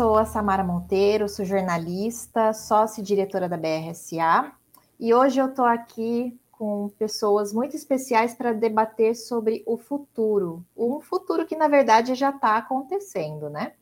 sou 0.00 0.16
a 0.16 0.24
Samara 0.24 0.64
Monteiro, 0.64 1.28
sou 1.28 1.44
jornalista, 1.44 2.54
sócia 2.54 3.02
e 3.02 3.04
diretora 3.04 3.46
da 3.46 3.58
BRSA, 3.58 4.50
e 4.98 5.12
hoje 5.12 5.38
eu 5.38 5.48
estou 5.48 5.66
aqui 5.66 6.40
com 6.50 6.88
pessoas 6.98 7.52
muito 7.52 7.76
especiais 7.76 8.34
para 8.34 8.54
debater 8.54 9.14
sobre 9.14 9.62
o 9.66 9.76
futuro, 9.76 10.64
um 10.74 11.02
futuro 11.02 11.44
que 11.44 11.54
na 11.54 11.68
verdade 11.68 12.14
já 12.14 12.30
está 12.30 12.56
acontecendo, 12.56 13.50
né? 13.50 13.74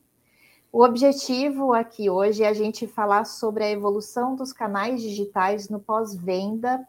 O 0.72 0.82
objetivo 0.82 1.72
aqui 1.72 2.10
hoje 2.10 2.42
é 2.42 2.48
a 2.48 2.52
gente 2.52 2.88
falar 2.88 3.24
sobre 3.24 3.62
a 3.62 3.70
evolução 3.70 4.34
dos 4.34 4.52
canais 4.52 5.00
digitais 5.00 5.68
no 5.68 5.78
pós-venda, 5.78 6.84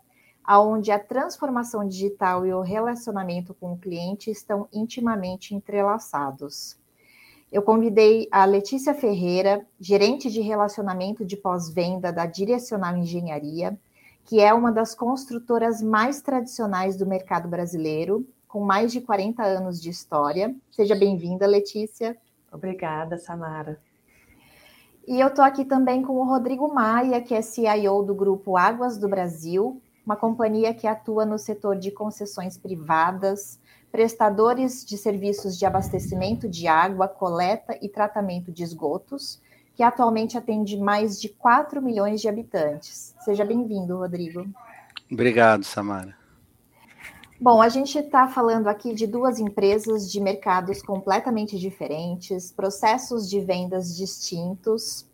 onde 0.50 0.92
a 0.92 0.98
transformação 0.98 1.88
digital 1.88 2.48
e 2.48 2.52
o 2.52 2.62
relacionamento 2.62 3.54
com 3.54 3.74
o 3.74 3.78
cliente 3.78 4.32
estão 4.32 4.68
intimamente 4.74 5.54
entrelaçados. 5.54 6.79
Eu 7.52 7.64
convidei 7.64 8.28
a 8.32 8.46
Letícia 8.46 8.94
Ferreira, 8.94 9.66
gerente 9.80 10.30
de 10.30 10.40
relacionamento 10.40 11.26
de 11.26 11.36
pós-venda 11.36 12.14
da 12.14 12.28
Direcional 12.28 12.96
Engenharia, 12.96 13.76
que 14.24 14.40
é 14.40 14.54
uma 14.54 14.72
das 14.72 14.94
construtoras 14.94 15.82
mais 15.82 16.22
tradicionais 16.22 16.96
do 16.96 17.08
mercado 17.08 17.48
brasileiro, 17.48 18.24
com 18.48 18.64
mais 18.64 18.92
de 18.92 19.02
40 19.02 19.42
anos 19.42 19.82
de 19.82 19.90
história. 19.90 20.56
Seja 20.70 20.94
bem-vinda, 20.94 21.48
Letícia. 21.48 22.16
Obrigada, 22.52 23.18
Samara. 23.18 23.82
E 25.08 25.20
eu 25.20 25.30
estou 25.30 25.44
aqui 25.44 25.66
também 25.66 26.04
com 26.04 26.18
o 26.18 26.26
Rodrigo 26.26 26.72
Maia, 26.72 27.20
que 27.20 27.34
é 27.34 27.42
CIO 27.42 28.04
do 28.04 28.14
Grupo 28.14 28.58
Águas 28.58 28.96
do 28.96 29.10
Brasil, 29.10 29.82
uma 30.06 30.16
companhia 30.16 30.72
que 30.72 30.86
atua 30.86 31.26
no 31.26 31.40
setor 31.40 31.76
de 31.80 31.90
concessões 31.90 32.60
privadas, 32.60 33.60
prestadores 33.92 34.86
de 34.86 34.98
serviços 34.98 35.58
de 35.58 35.66
abastecimento 35.66 36.48
de 36.48 36.68
água, 36.68 37.08
coleta 37.08 37.78
e 37.82 37.90
tratamento 37.90 38.52
de 38.52 38.64
esgotos, 38.64 39.42
que 39.76 39.84
atualmente 39.84 40.38
atende 40.38 40.78
mais 40.78 41.20
de 41.20 41.30
4 41.30 41.82
milhões 41.82 42.22
de 42.22 42.28
habitantes. 42.28 43.16
Seja 43.22 43.46
bem-vindo, 43.46 43.98
Rodrigo. 43.98 44.46
Obrigado, 45.12 45.64
Samara. 45.64 46.20
Bom, 47.42 47.62
a 47.62 47.70
gente 47.70 47.98
está 47.98 48.28
falando 48.28 48.68
aqui 48.68 48.94
de 48.94 49.08
duas 49.08 49.40
empresas 49.40 50.12
de 50.12 50.20
mercados 50.20 50.82
completamente 50.82 51.58
diferentes, 51.58 52.52
processos 52.52 53.30
de 53.30 53.40
vendas 53.40 53.96
distintos, 53.96 55.08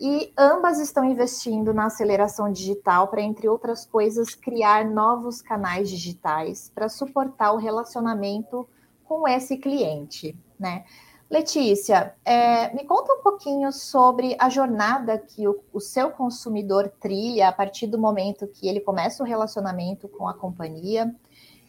e 0.00 0.32
ambas 0.36 0.80
estão 0.80 1.04
investindo 1.04 1.74
na 1.74 1.86
aceleração 1.86 2.50
digital 2.50 3.08
para, 3.08 3.20
entre 3.20 3.48
outras 3.48 3.84
coisas, 3.84 4.34
criar 4.34 4.84
novos 4.84 5.42
canais 5.42 5.90
digitais 5.90 6.72
para 6.74 6.88
suportar 6.88 7.52
o 7.52 7.58
relacionamento 7.58 8.66
com 9.04 9.28
esse 9.28 9.58
cliente, 9.58 10.36
né? 10.58 10.84
Letícia, 11.28 12.14
é, 12.24 12.74
me 12.74 12.84
conta 12.84 13.12
um 13.12 13.22
pouquinho 13.22 13.70
sobre 13.70 14.34
a 14.38 14.48
jornada 14.48 15.16
que 15.16 15.46
o, 15.46 15.60
o, 15.72 15.78
seu 15.78 16.10
consumidor 16.10 16.90
trilha 17.00 17.48
a 17.48 17.52
partir 17.52 17.86
do 17.86 17.98
momento 17.98 18.48
que 18.48 18.66
ele 18.66 18.80
começa 18.80 19.22
o 19.22 19.26
relacionamento 19.26 20.08
com 20.08 20.26
a 20.26 20.34
companhia 20.34 21.14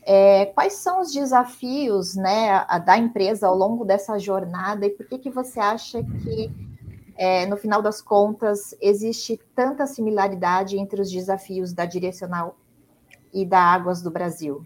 é, 0.03 0.47
quais 0.47 0.73
são 0.73 1.01
os 1.01 1.11
desafios 1.11 2.15
né, 2.15 2.65
a, 2.67 2.79
da 2.79 2.97
empresa 2.97 3.47
ao 3.47 3.55
longo 3.55 3.85
dessa 3.85 4.17
jornada 4.17 4.85
e 4.85 4.89
por 4.89 5.05
que, 5.05 5.17
que 5.17 5.29
você 5.29 5.59
acha 5.59 6.03
que, 6.03 6.51
é, 7.21 7.45
no 7.45 7.55
final 7.55 7.83
das 7.83 8.01
contas, 8.01 8.75
existe 8.81 9.39
tanta 9.55 9.85
similaridade 9.85 10.75
entre 10.79 10.99
os 10.99 11.11
desafios 11.11 11.71
da 11.71 11.85
Direcional 11.85 12.57
e 13.31 13.45
da 13.45 13.59
Águas 13.59 14.01
do 14.01 14.09
Brasil? 14.09 14.65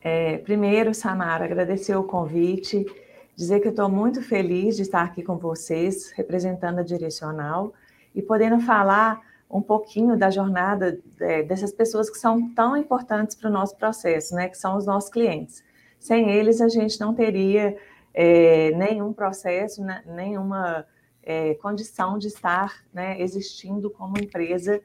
É, 0.00 0.38
primeiro, 0.38 0.94
Samara, 0.94 1.44
agradecer 1.44 1.94
o 1.94 2.04
convite, 2.04 2.86
dizer 3.34 3.60
que 3.60 3.66
eu 3.66 3.70
estou 3.70 3.86
muito 3.86 4.22
feliz 4.22 4.76
de 4.76 4.82
estar 4.82 5.02
aqui 5.02 5.22
com 5.22 5.36
vocês, 5.36 6.10
representando 6.12 6.78
a 6.78 6.82
Direcional 6.82 7.74
e 8.14 8.22
podendo 8.22 8.58
falar 8.60 9.20
um 9.50 9.60
pouquinho 9.60 10.16
da 10.16 10.30
jornada 10.30 10.98
é, 11.20 11.42
dessas 11.42 11.70
pessoas 11.70 12.08
que 12.08 12.16
são 12.16 12.48
tão 12.54 12.78
importantes 12.78 13.36
para 13.36 13.50
o 13.50 13.52
nosso 13.52 13.76
processo, 13.76 14.34
né, 14.34 14.48
que 14.48 14.56
são 14.56 14.74
os 14.78 14.86
nossos 14.86 15.10
clientes. 15.10 15.62
Sem 16.00 16.30
eles, 16.30 16.62
a 16.62 16.68
gente 16.70 16.98
não 16.98 17.12
teria 17.12 17.76
é, 18.14 18.70
nenhum 18.70 19.12
processo, 19.12 19.84
né, 19.84 20.02
nenhuma 20.06 20.86
é, 21.26 21.54
condição 21.54 22.16
de 22.16 22.28
estar 22.28 22.84
né, 22.94 23.20
existindo 23.20 23.90
como 23.90 24.16
empresa. 24.16 24.80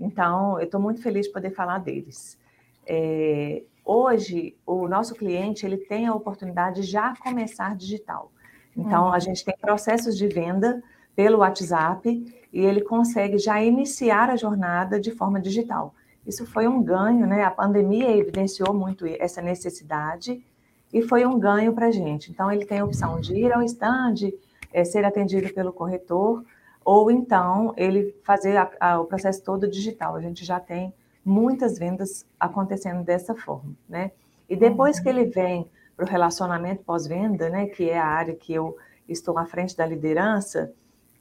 Então, 0.00 0.58
eu 0.58 0.64
estou 0.64 0.80
muito 0.80 1.02
feliz 1.02 1.26
de 1.26 1.32
poder 1.32 1.50
falar 1.50 1.78
deles. 1.78 2.38
É, 2.86 3.62
hoje, 3.84 4.56
o 4.66 4.88
nosso 4.88 5.14
cliente 5.14 5.66
ele 5.66 5.76
tem 5.76 6.06
a 6.06 6.14
oportunidade 6.14 6.80
de 6.80 6.90
já 6.90 7.14
começar 7.16 7.76
digital. 7.76 8.32
Então, 8.74 9.04
uhum. 9.04 9.12
a 9.12 9.18
gente 9.18 9.44
tem 9.44 9.54
processos 9.60 10.16
de 10.16 10.26
venda 10.26 10.82
pelo 11.14 11.38
WhatsApp 11.38 12.08
e 12.50 12.60
ele 12.60 12.80
consegue 12.80 13.36
já 13.36 13.62
iniciar 13.62 14.30
a 14.30 14.36
jornada 14.36 14.98
de 14.98 15.10
forma 15.10 15.38
digital. 15.38 15.94
Isso 16.26 16.46
foi 16.46 16.66
um 16.66 16.82
ganho, 16.82 17.26
né? 17.26 17.44
A 17.44 17.50
pandemia 17.50 18.16
evidenciou 18.16 18.72
muito 18.72 19.04
essa 19.06 19.42
necessidade 19.42 20.42
e 20.90 21.02
foi 21.02 21.26
um 21.26 21.38
ganho 21.38 21.74
para 21.74 21.88
a 21.88 21.90
gente. 21.90 22.30
Então, 22.30 22.50
ele 22.50 22.64
tem 22.64 22.78
a 22.78 22.84
opção 22.84 23.20
de 23.20 23.34
ir 23.34 23.52
ao 23.52 23.62
stand, 23.62 24.32
é, 24.72 24.84
ser 24.84 25.04
atendido 25.04 25.52
pelo 25.52 25.72
corretor, 25.72 26.44
ou 26.84 27.10
então 27.10 27.72
ele 27.76 28.14
fazer 28.24 28.56
a, 28.56 28.70
a, 28.80 29.00
o 29.00 29.04
processo 29.04 29.42
todo 29.42 29.68
digital. 29.68 30.16
A 30.16 30.20
gente 30.20 30.44
já 30.44 30.58
tem 30.58 30.92
muitas 31.24 31.78
vendas 31.78 32.26
acontecendo 32.38 33.04
dessa 33.04 33.34
forma, 33.34 33.74
né? 33.88 34.10
E 34.48 34.56
depois 34.56 34.98
que 34.98 35.08
ele 35.08 35.24
vem 35.24 35.70
para 35.96 36.04
o 36.04 36.08
relacionamento 36.08 36.82
pós-venda, 36.84 37.48
né, 37.48 37.66
que 37.66 37.88
é 37.88 37.98
a 37.98 38.06
área 38.06 38.34
que 38.34 38.52
eu 38.52 38.76
estou 39.08 39.38
à 39.38 39.46
frente 39.46 39.76
da 39.76 39.86
liderança, 39.86 40.72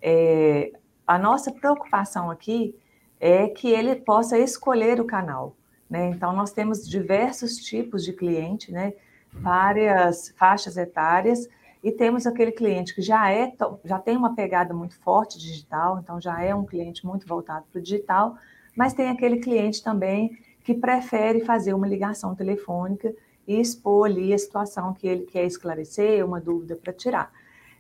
é, 0.01 0.71
a 1.05 1.17
nossa 1.19 1.51
preocupação 1.51 2.31
aqui 2.31 2.75
é 3.19 3.47
que 3.47 3.69
ele 3.69 3.95
possa 3.95 4.37
escolher 4.37 4.99
o 4.99 5.05
canal. 5.05 5.55
Né? 5.89 6.07
Então, 6.07 6.33
nós 6.33 6.51
temos 6.51 6.87
diversos 6.87 7.57
tipos 7.57 8.03
de 8.03 8.13
cliente, 8.13 8.71
né? 8.71 8.93
várias 9.31 10.33
faixas 10.37 10.75
etárias, 10.75 11.47
e 11.83 11.91
temos 11.91 12.27
aquele 12.27 12.51
cliente 12.51 12.93
que 12.93 13.01
já, 13.01 13.31
é, 13.31 13.51
já 13.83 13.97
tem 13.97 14.15
uma 14.15 14.35
pegada 14.35 14.73
muito 14.73 14.95
forte 14.99 15.39
digital, 15.39 15.99
então 15.99 16.21
já 16.21 16.41
é 16.43 16.53
um 16.53 16.65
cliente 16.65 17.05
muito 17.05 17.27
voltado 17.27 17.65
para 17.71 17.79
o 17.79 17.81
digital, 17.81 18.37
mas 18.75 18.93
tem 18.93 19.09
aquele 19.09 19.37
cliente 19.37 19.83
também 19.83 20.37
que 20.63 20.75
prefere 20.75 21.43
fazer 21.43 21.73
uma 21.73 21.87
ligação 21.87 22.35
telefônica 22.35 23.13
e 23.47 23.59
expor 23.59 24.07
ali 24.07 24.33
a 24.33 24.37
situação 24.37 24.93
que 24.93 25.07
ele 25.07 25.25
quer 25.25 25.45
esclarecer, 25.45 26.25
uma 26.25 26.39
dúvida 26.39 26.75
para 26.75 26.93
tirar. 26.93 27.31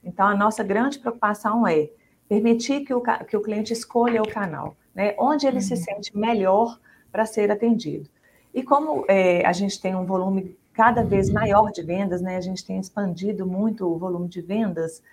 Então, 0.03 0.27
a 0.27 0.35
nossa 0.35 0.63
grande 0.63 0.97
preocupação 0.97 1.67
é 1.67 1.89
permitir 2.27 2.81
que 2.81 2.93
o, 2.93 3.01
que 3.01 3.37
o 3.37 3.41
cliente 3.41 3.71
escolha 3.71 4.21
o 4.21 4.27
canal, 4.27 4.75
né? 4.95 5.13
onde 5.19 5.45
ele 5.45 5.57
uhum. 5.57 5.61
se 5.61 5.75
sente 5.75 6.17
melhor 6.17 6.79
para 7.11 7.25
ser 7.25 7.51
atendido. 7.51 8.09
E 8.53 8.63
como 8.63 9.05
é, 9.07 9.45
a 9.45 9.53
gente 9.53 9.79
tem 9.79 9.95
um 9.95 10.05
volume 10.05 10.57
cada 10.81 11.03
vez 11.03 11.29
maior 11.29 11.71
de 11.71 11.83
vendas, 11.83 12.23
né? 12.23 12.37
a 12.37 12.41
gente 12.41 12.65
tem 12.65 12.79
expandido 12.79 13.45
muito 13.45 13.85
o 13.85 13.99
volume 13.99 14.27
de 14.27 14.41
vendas, 14.41 15.03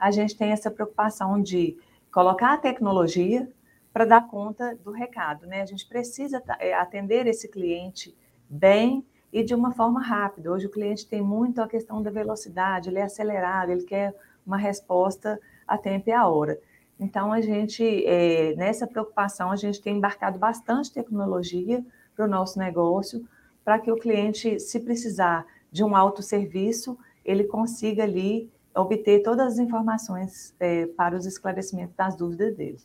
a 0.00 0.10
gente 0.10 0.34
tem 0.34 0.52
essa 0.52 0.70
preocupação 0.70 1.42
de 1.42 1.76
colocar 2.10 2.54
a 2.54 2.56
tecnologia 2.56 3.46
para 3.92 4.06
dar 4.06 4.26
conta 4.26 4.74
do 4.82 4.90
recado. 4.90 5.46
Né? 5.46 5.60
A 5.60 5.66
gente 5.66 5.86
precisa 5.86 6.42
é, 6.58 6.72
atender 6.72 7.26
esse 7.26 7.46
cliente 7.46 8.16
bem 8.48 9.04
e 9.30 9.44
de 9.44 9.54
uma 9.54 9.70
forma 9.70 10.00
rápida. 10.00 10.50
Hoje 10.50 10.64
o 10.64 10.70
cliente 10.70 11.06
tem 11.06 11.20
muito 11.20 11.60
a 11.60 11.68
questão 11.68 12.02
da 12.02 12.10
velocidade, 12.10 12.88
ele 12.88 12.98
é 12.98 13.02
acelerado, 13.02 13.70
ele 13.70 13.84
quer 13.84 14.14
uma 14.46 14.56
resposta 14.56 15.38
a 15.66 15.76
tempo 15.76 16.08
e 16.08 16.12
a 16.12 16.26
hora. 16.26 16.58
Então, 16.98 17.34
a 17.34 17.42
gente, 17.42 17.84
é, 18.06 18.54
nessa 18.56 18.86
preocupação, 18.86 19.50
a 19.50 19.56
gente 19.56 19.82
tem 19.82 19.98
embarcado 19.98 20.38
bastante 20.38 20.90
tecnologia 20.90 21.84
para 22.16 22.24
o 22.24 22.28
nosso 22.28 22.58
negócio, 22.58 23.28
para 23.68 23.78
que 23.78 23.92
o 23.92 23.98
cliente, 23.98 24.58
se 24.58 24.80
precisar 24.80 25.46
de 25.70 25.84
um 25.84 25.94
autosserviço, 25.94 26.98
ele 27.22 27.44
consiga 27.44 28.02
ali 28.02 28.50
obter 28.74 29.22
todas 29.22 29.52
as 29.52 29.58
informações 29.58 30.54
é, 30.58 30.86
para 30.86 31.14
os 31.14 31.26
esclarecimentos 31.26 31.94
das 31.94 32.16
dúvidas 32.16 32.56
dele. 32.56 32.78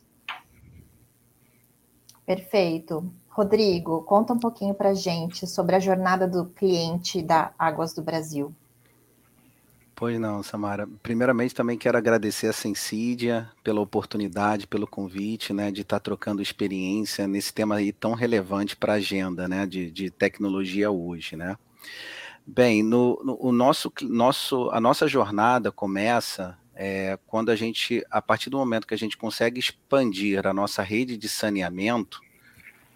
Perfeito. 2.26 3.10
Rodrigo, 3.30 4.02
conta 4.02 4.34
um 4.34 4.38
pouquinho 4.38 4.74
para 4.74 4.90
a 4.90 4.94
gente 4.94 5.46
sobre 5.46 5.74
a 5.74 5.80
jornada 5.80 6.28
do 6.28 6.50
cliente 6.50 7.22
da 7.22 7.54
Águas 7.58 7.94
do 7.94 8.02
Brasil. 8.02 8.54
Pois 9.96 10.18
não, 10.18 10.42
Samara. 10.42 10.88
Primeiramente, 11.02 11.54
também 11.54 11.78
quero 11.78 11.96
agradecer 11.96 12.48
a 12.48 12.52
Sensídia 12.52 13.48
pela 13.62 13.80
oportunidade, 13.80 14.66
pelo 14.66 14.88
convite, 14.88 15.52
né, 15.52 15.70
de 15.70 15.82
estar 15.82 16.00
trocando 16.00 16.42
experiência 16.42 17.28
nesse 17.28 17.54
tema 17.54 17.76
aí 17.76 17.92
tão 17.92 18.12
relevante 18.12 18.76
para 18.76 18.94
a 18.94 18.96
agenda, 18.96 19.46
né, 19.46 19.64
de, 19.66 19.90
de 19.90 20.10
tecnologia 20.10 20.90
hoje, 20.90 21.36
né. 21.36 21.56
Bem, 22.44 22.82
no, 22.82 23.22
no, 23.24 23.38
o 23.40 23.52
nosso, 23.52 23.90
nosso, 24.02 24.68
a 24.70 24.80
nossa 24.80 25.06
jornada 25.06 25.70
começa 25.70 26.58
é, 26.74 27.16
quando 27.26 27.50
a 27.50 27.56
gente, 27.56 28.04
a 28.10 28.20
partir 28.20 28.50
do 28.50 28.58
momento 28.58 28.86
que 28.86 28.94
a 28.94 28.98
gente 28.98 29.16
consegue 29.16 29.60
expandir 29.60 30.44
a 30.44 30.52
nossa 30.52 30.82
rede 30.82 31.16
de 31.16 31.28
saneamento, 31.28 32.20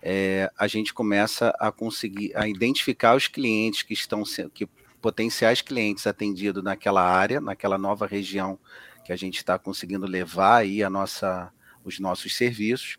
é, 0.03 0.50
a 0.59 0.67
gente 0.67 0.93
começa 0.93 1.55
a 1.59 1.71
conseguir 1.71 2.37
a 2.37 2.49
identificar 2.49 3.17
os 3.17 3.29
clientes 3.29 3.83
que 3.83 3.95
estão 3.95 4.23
que 4.53 4.69
potenciais 5.00 5.62
clientes 5.62 6.06
atendidos 6.06 6.62
naquela 6.62 7.03
área, 7.03 7.41
naquela 7.41 7.79
nova 7.79 8.06
região 8.06 8.59
que 9.05 9.12
a 9.12 9.17
gente 9.17 9.37
está 9.37 9.59
conseguindo 9.59 10.06
levar 10.06 10.59
aí 10.59 10.83
a 10.83 10.91
nossa, 10.91 11.50
os 11.85 11.99
nossos 11.99 12.37
serviços. 12.37 12.99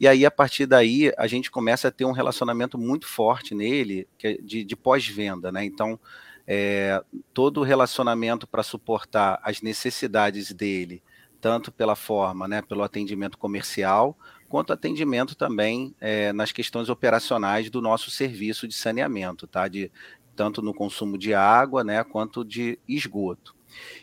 E 0.00 0.06
aí, 0.06 0.24
a 0.24 0.30
partir 0.30 0.66
daí, 0.66 1.12
a 1.18 1.26
gente 1.26 1.50
começa 1.50 1.88
a 1.88 1.90
ter 1.90 2.04
um 2.04 2.12
relacionamento 2.12 2.78
muito 2.78 3.06
forte 3.06 3.54
nele 3.54 4.06
é 4.22 4.34
de, 4.34 4.64
de 4.64 4.76
pós-venda, 4.76 5.50
né? 5.50 5.64
Então, 5.64 5.98
é, 6.46 7.02
todo 7.34 7.60
o 7.60 7.64
relacionamento 7.64 8.46
para 8.46 8.62
suportar 8.62 9.38
as 9.42 9.60
necessidades 9.60 10.52
dele, 10.52 11.02
tanto 11.40 11.70
pela 11.70 11.94
forma, 11.94 12.48
né, 12.48 12.62
pelo 12.62 12.82
atendimento 12.82 13.36
comercial, 13.36 14.16
quanto 14.48 14.72
atendimento 14.72 15.34
também 15.34 15.94
é, 16.00 16.32
nas 16.32 16.50
questões 16.50 16.88
operacionais 16.88 17.68
do 17.68 17.82
nosso 17.82 18.10
serviço 18.10 18.66
de 18.66 18.74
saneamento, 18.74 19.46
tá? 19.46 19.68
De, 19.68 19.92
tanto 20.38 20.62
no 20.62 20.72
consumo 20.72 21.18
de 21.18 21.34
água, 21.34 21.82
né, 21.82 22.04
quanto 22.04 22.44
de 22.44 22.78
esgoto. 22.86 23.56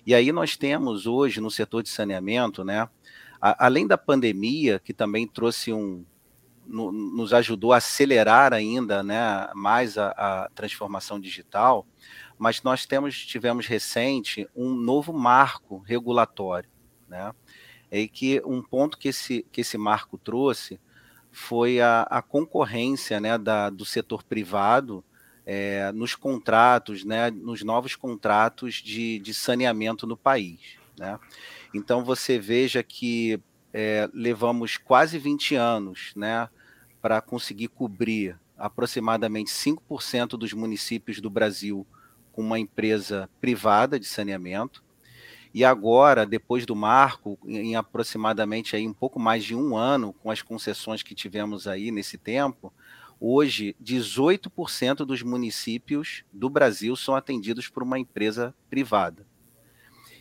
E 0.06 0.14
aí 0.14 0.34
nós 0.34 0.58
temos 0.58 1.08
hoje 1.08 1.40
no 1.40 1.50
setor 1.50 1.82
de 1.82 1.88
saneamento, 1.88 2.62
né, 2.62 2.90
a, 3.40 3.66
além 3.66 3.88
da 3.88 3.98
pandemia, 3.98 4.78
que 4.78 4.94
também 4.94 5.26
trouxe 5.26 5.72
um, 5.72 6.04
no, 6.68 6.92
nos 6.92 7.34
ajudou 7.34 7.72
a 7.72 7.78
acelerar 7.78 8.52
ainda, 8.52 9.02
né, 9.02 9.48
mais 9.56 9.98
a, 9.98 10.10
a 10.10 10.50
transformação 10.54 11.22
digital, 11.22 11.88
mas 12.38 12.62
nós 12.62 12.86
temos, 12.86 13.26
tivemos 13.26 13.66
recente 13.66 14.46
um 14.54 14.76
novo 14.76 15.14
marco 15.14 15.78
regulatório, 15.78 16.70
né? 17.08 17.32
É 17.90 18.06
que 18.10 18.42
um 18.44 18.62
ponto 18.62 18.98
que 18.98 19.08
esse, 19.08 19.46
que 19.54 19.62
esse 19.62 19.78
marco 19.78 20.18
trouxe 20.18 20.82
foi 21.32 21.80
a, 21.80 22.02
a 22.02 22.22
concorrência 22.22 23.22
né, 23.22 23.38
da, 23.38 23.70
do 23.70 23.86
setor 23.86 24.22
privado 24.24 25.02
é, 25.46 25.92
nos 25.92 26.16
contratos, 26.16 27.04
né, 27.04 27.30
nos 27.30 27.62
novos 27.64 27.96
contratos 27.96 28.76
de, 28.76 29.20
de 29.20 29.34
saneamento 29.34 30.08
no 30.08 30.18
país. 30.18 30.60
Né? 30.98 31.20
Então 31.74 32.04
você 32.04 32.40
veja 32.40 32.82
que 32.82 33.40
é, 33.74 34.10
levamos 34.14 34.78
quase 34.78 35.20
20 35.20 35.56
anos 35.56 36.14
né, 36.16 36.50
para 37.02 37.22
conseguir 37.22 37.68
cobrir 37.68 38.40
aproximadamente 38.58 39.52
5% 39.52 40.30
dos 40.30 40.54
municípios 40.54 41.20
do 41.20 41.30
Brasil 41.30 41.86
com 42.32 42.42
uma 42.42 42.60
empresa 42.60 43.30
privada 43.40 44.00
de 44.00 44.06
saneamento. 44.06 44.84
E 45.54 45.64
agora, 45.64 46.26
depois 46.26 46.66
do 46.66 46.76
marco, 46.76 47.40
em 47.46 47.76
aproximadamente 47.78 48.76
aí 48.76 48.86
um 48.86 48.94
pouco 48.94 49.20
mais 49.20 49.44
de 49.44 49.56
um 49.56 49.78
ano, 49.78 50.12
com 50.12 50.30
as 50.30 50.42
concessões 50.42 51.02
que 51.02 51.16
tivemos 51.16 51.66
aí 51.66 51.92
nesse 51.92 52.18
tempo, 52.18 52.74
hoje 53.20 53.76
18% 53.84 54.98
dos 55.06 55.22
municípios 55.22 56.24
do 56.32 56.50
Brasil 56.50 56.96
são 56.96 57.16
atendidos 57.16 57.68
por 57.68 57.84
uma 57.84 58.00
empresa 58.00 58.54
privada. 58.70 59.26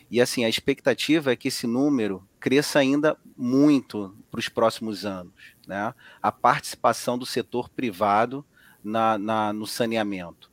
E 0.09 0.21
assim, 0.21 0.45
a 0.45 0.49
expectativa 0.49 1.31
é 1.31 1.35
que 1.35 1.47
esse 1.47 1.65
número 1.65 2.27
cresça 2.39 2.79
ainda 2.79 3.17
muito 3.35 4.15
para 4.29 4.39
os 4.39 4.47
próximos 4.47 5.05
anos. 5.05 5.33
Né? 5.67 5.93
A 6.21 6.31
participação 6.31 7.17
do 7.17 7.25
setor 7.25 7.69
privado 7.69 8.45
na, 8.83 9.17
na, 9.17 9.51
no 9.51 9.65
saneamento. 9.65 10.51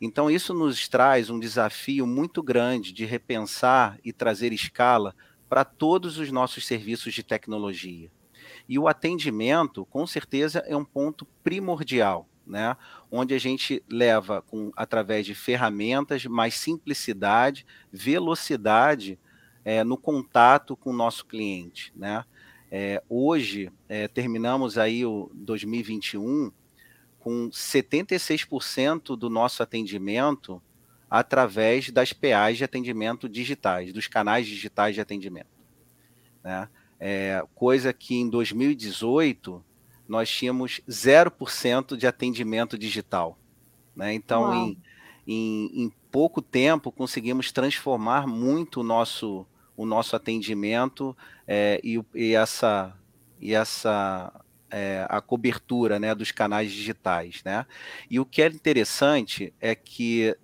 Então, 0.00 0.30
isso 0.30 0.54
nos 0.54 0.88
traz 0.88 1.30
um 1.30 1.38
desafio 1.38 2.06
muito 2.06 2.42
grande 2.42 2.92
de 2.92 3.04
repensar 3.04 3.98
e 4.04 4.12
trazer 4.12 4.52
escala 4.52 5.14
para 5.48 5.64
todos 5.64 6.18
os 6.18 6.30
nossos 6.30 6.66
serviços 6.66 7.12
de 7.12 7.22
tecnologia. 7.22 8.10
E 8.70 8.78
o 8.78 8.86
atendimento, 8.86 9.84
com 9.86 10.06
certeza, 10.06 10.60
é 10.60 10.76
um 10.76 10.84
ponto 10.84 11.26
primordial, 11.42 12.28
né? 12.46 12.76
onde 13.10 13.34
a 13.34 13.38
gente 13.40 13.82
leva, 13.90 14.42
com, 14.42 14.70
através 14.76 15.26
de 15.26 15.34
ferramentas, 15.34 16.24
mais 16.26 16.54
simplicidade, 16.54 17.66
velocidade 17.92 19.18
é, 19.64 19.82
no 19.82 19.96
contato 19.96 20.76
com 20.76 20.90
o 20.90 20.96
nosso 20.96 21.26
cliente. 21.26 21.92
Né? 21.96 22.24
É, 22.70 23.02
hoje, 23.08 23.72
é, 23.88 24.06
terminamos 24.06 24.78
aí 24.78 25.04
o 25.04 25.28
2021 25.34 26.52
com 27.18 27.50
76% 27.50 29.16
do 29.16 29.28
nosso 29.28 29.64
atendimento 29.64 30.62
através 31.10 31.90
das 31.90 32.12
PAs 32.12 32.58
de 32.58 32.62
atendimento 32.62 33.28
digitais, 33.28 33.92
dos 33.92 34.06
canais 34.06 34.46
digitais 34.46 34.94
de 34.94 35.00
atendimento. 35.00 35.50
Né? 36.44 36.68
É, 37.00 37.42
coisa 37.54 37.92
que 37.92 38.14
em 38.14 38.28
2018 38.28 39.64
nós 40.06 40.30
tínhamos 40.30 40.80
0% 40.88 41.96
de 41.96 42.06
atendimento 42.06 42.76
digital. 42.76 43.38
Né? 43.96 44.12
Então, 44.12 44.54
em, 44.54 44.78
em, 45.26 45.84
em, 45.84 45.92
pouco 46.10 46.42
tempo, 46.42 46.92
conseguimos 46.92 47.52
transformar 47.52 48.26
muito 48.26 48.80
o 48.80 48.84
nosso, 48.84 49.46
o 49.76 49.86
nosso 49.86 50.14
atendimento 50.14 51.16
é, 51.46 51.80
e, 51.82 52.02
e, 52.14 52.34
essa, 52.34 52.94
e 53.40 53.54
essa 53.54 54.32
é, 54.70 55.06
a 55.08 55.20
cobertura 55.20 55.98
né, 55.98 56.14
dos 56.14 56.30
canais 56.30 56.70
digitais. 56.70 57.42
Né? 57.44 57.66
E 58.10 58.20
o 58.20 58.24
que 58.24 58.42
é 58.42 58.46
interessante 58.46 59.52
é 59.60 59.74
que 59.74 60.36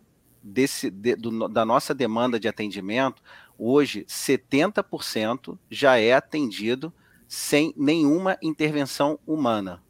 desse, 0.43 0.91
de, 0.91 1.17
do, 1.17 1.49
da 1.49 1.65
nossa 1.65 1.95
demanda 1.95 2.39
de 2.39 2.49
atendimento, 2.49 3.23
hoje 3.59 4.05
70% 4.05 5.59
já 5.71 5.99
é 5.99 6.13
atendido 6.13 6.93
sem 7.29 7.75
nenhuma 7.77 8.39
intervenção 8.41 9.19
humana. 9.27 9.83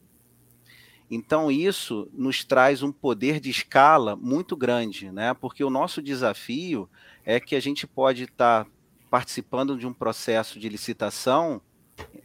Então, 1.11 1.51
isso 1.51 2.09
nos 2.13 2.45
traz 2.45 2.83
um 2.83 2.91
poder 2.91 3.39
de 3.39 3.51
escala 3.51 4.17
muito 4.17 4.57
grande, 4.57 5.11
né? 5.13 5.35
porque 5.35 5.63
o 5.63 5.71
nosso 5.71 6.03
desafio 6.03 6.89
é 7.25 7.39
que 7.39 7.55
a 7.55 7.61
gente 7.61 7.87
pode 7.87 8.25
estar 8.25 8.65
tá 8.65 8.71
participando 9.11 9.79
de 9.79 9.87
um 9.87 9.93
processo 9.93 10.59
de 10.59 10.69
licitação 10.69 11.61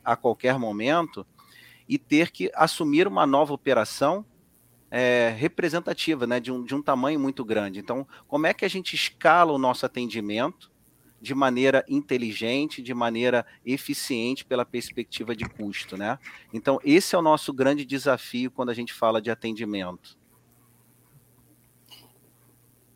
a 0.04 0.16
qualquer 0.16 0.58
momento 0.58 1.26
e 1.88 1.98
ter 1.98 2.32
que 2.32 2.52
assumir 2.56 3.08
uma 3.08 3.28
nova 3.28 3.54
operação 3.54 4.26
é, 4.90 5.34
representativa, 5.38 6.26
né, 6.26 6.40
de 6.40 6.52
um, 6.52 6.64
de 6.64 6.74
um 6.74 6.82
tamanho 6.82 7.20
muito 7.20 7.46
grande. 7.46 7.80
Então, 7.80 8.08
como 8.28 8.48
é 8.48 8.54
que 8.54 8.66
a 8.66 8.70
gente 8.70 8.96
escala 8.96 9.52
o 9.52 9.58
nosso 9.58 9.86
atendimento 9.86 10.71
de 11.22 11.36
maneira 11.36 11.86
inteligente, 11.88 12.82
de 12.82 12.94
maneira 12.94 13.46
eficiente 13.64 14.44
pela 14.44 14.66
perspectiva 14.66 15.36
de 15.36 15.48
custo, 15.48 15.96
né? 15.96 16.18
Então, 16.52 16.80
esse 16.84 17.16
é 17.16 17.18
o 17.18 17.22
nosso 17.22 17.54
grande 17.54 17.86
desafio 17.86 18.50
quando 18.50 18.70
a 18.70 18.74
gente 18.74 18.92
fala 18.92 19.22
de 19.22 19.30
atendimento. 19.30 20.18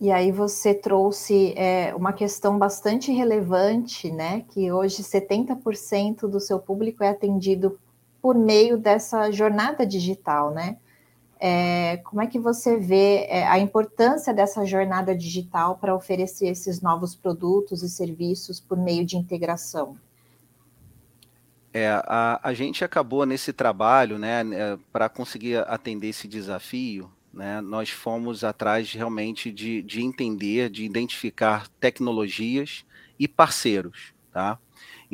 E 0.02 0.12
aí 0.12 0.32
você 0.32 0.74
trouxe 0.74 1.54
é, 1.56 1.94
uma 1.96 2.12
questão 2.12 2.58
bastante 2.58 3.12
relevante, 3.12 4.12
né? 4.12 4.44
Que 4.50 4.72
hoje 4.72 5.04
70% 5.04 6.28
do 6.28 6.40
seu 6.40 6.60
público 6.60 7.04
é 7.04 7.10
atendido 7.10 7.80
por 8.22 8.36
meio 8.36 8.78
dessa 8.78 9.32
jornada 9.32 9.86
digital, 9.86 10.52
né? 10.52 10.78
É, 11.40 11.98
como 11.98 12.22
é 12.22 12.28
que 12.28 12.40
você 12.40 12.78
vê 12.78 13.26
é, 13.28 13.46
a 13.48 13.60
importância 13.60 14.34
dessa 14.34 14.66
jornada 14.66 15.16
digital 15.16 15.78
para 15.78 15.94
oferecer 15.94 16.48
esses 16.48 16.82
novos 16.82 17.14
produtos 17.16 17.84
e 17.84 17.90
serviços 17.90 18.60
por 18.60 18.78
meio 18.78 19.06
de 19.06 19.18
integração? 19.18 19.98
É, 21.74 21.90
a, 21.90 22.40
a 22.42 22.54
gente 22.54 22.86
acabou 22.86 23.26
nesse 23.26 23.52
trabalho, 23.52 24.18
né, 24.18 24.44
né 24.46 24.80
para 24.94 25.10
conseguir 25.10 25.58
atender 25.68 26.08
esse 26.08 26.26
desafio, 26.26 27.12
né, 27.34 27.60
nós 27.60 27.90
fomos 27.90 28.46
atrás 28.46 28.94
realmente 28.94 29.52
de, 29.52 29.82
de 29.82 30.02
entender, 30.02 30.70
de 30.70 30.86
identificar 30.86 31.68
tecnologias 31.82 32.86
e 33.20 33.28
parceiros, 33.28 34.14
tá? 34.32 34.58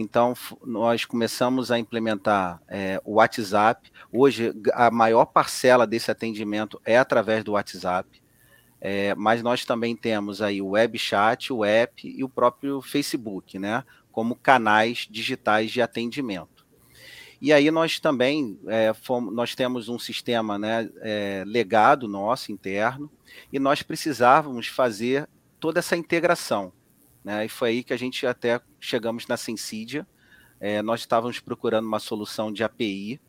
Então, 0.01 0.33
nós 0.65 1.05
começamos 1.05 1.71
a 1.71 1.77
implementar 1.77 2.59
é, 2.67 2.99
o 3.05 3.13
WhatsApp. 3.13 3.91
Hoje, 4.11 4.51
a 4.73 4.89
maior 4.89 5.25
parcela 5.25 5.85
desse 5.85 6.09
atendimento 6.09 6.81
é 6.83 6.97
através 6.97 7.43
do 7.43 7.51
WhatsApp. 7.51 8.21
É, 8.81 9.13
mas 9.13 9.43
nós 9.43 9.63
também 9.63 9.95
temos 9.95 10.41
aí 10.41 10.59
o 10.59 10.69
web 10.69 10.97
chat, 10.97 11.53
o 11.53 11.63
app 11.63 12.07
e 12.07 12.23
o 12.23 12.29
próprio 12.29 12.81
Facebook, 12.81 13.59
né? 13.59 13.83
Como 14.11 14.35
canais 14.35 15.07
digitais 15.09 15.69
de 15.69 15.83
atendimento. 15.83 16.65
E 17.39 17.53
aí 17.53 17.69
nós 17.69 17.99
também 17.99 18.59
é, 18.67 18.93
fomos, 18.93 19.33
nós 19.33 19.53
temos 19.53 19.87
um 19.87 19.99
sistema 19.99 20.57
né, 20.59 20.89
é, 21.01 21.43
legado 21.45 22.07
nosso 22.07 22.51
interno 22.51 23.09
e 23.53 23.59
nós 23.59 23.81
precisávamos 23.81 24.67
fazer 24.67 25.27
toda 25.59 25.79
essa 25.79 25.95
integração. 25.95 26.73
Né? 27.23 27.45
E 27.45 27.49
foi 27.49 27.69
aí 27.69 27.83
que 27.83 27.93
a 27.93 27.97
gente 27.97 28.25
até 28.25 28.59
chegamos 28.79 29.27
na 29.27 29.37
Sensidia. 29.37 30.07
É, 30.59 30.81
nós 30.81 31.01
estávamos 31.01 31.39
procurando 31.39 31.87
uma 31.87 31.99
solução 31.99 32.51
de 32.51 32.63
API 32.63 33.19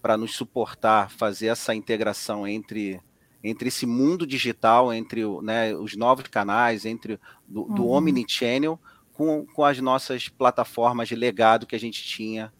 para 0.00 0.16
nos 0.16 0.34
suportar, 0.34 1.10
fazer 1.10 1.46
essa 1.46 1.74
integração 1.74 2.46
entre, 2.46 3.00
entre 3.42 3.68
esse 3.68 3.86
mundo 3.86 4.26
digital, 4.26 4.92
entre 4.92 5.22
né, 5.42 5.74
os 5.74 5.96
novos 5.96 6.26
canais, 6.26 6.84
entre 6.84 7.20
do, 7.46 7.64
do 7.64 7.84
uhum. 7.84 7.92
Omnichannel 7.92 8.80
com, 9.12 9.46
com 9.46 9.64
as 9.64 9.78
nossas 9.78 10.28
plataformas 10.28 11.08
de 11.08 11.14
legado 11.14 11.66
que 11.66 11.76
a 11.76 11.80
gente 11.80 12.02
tinha, 12.02 12.52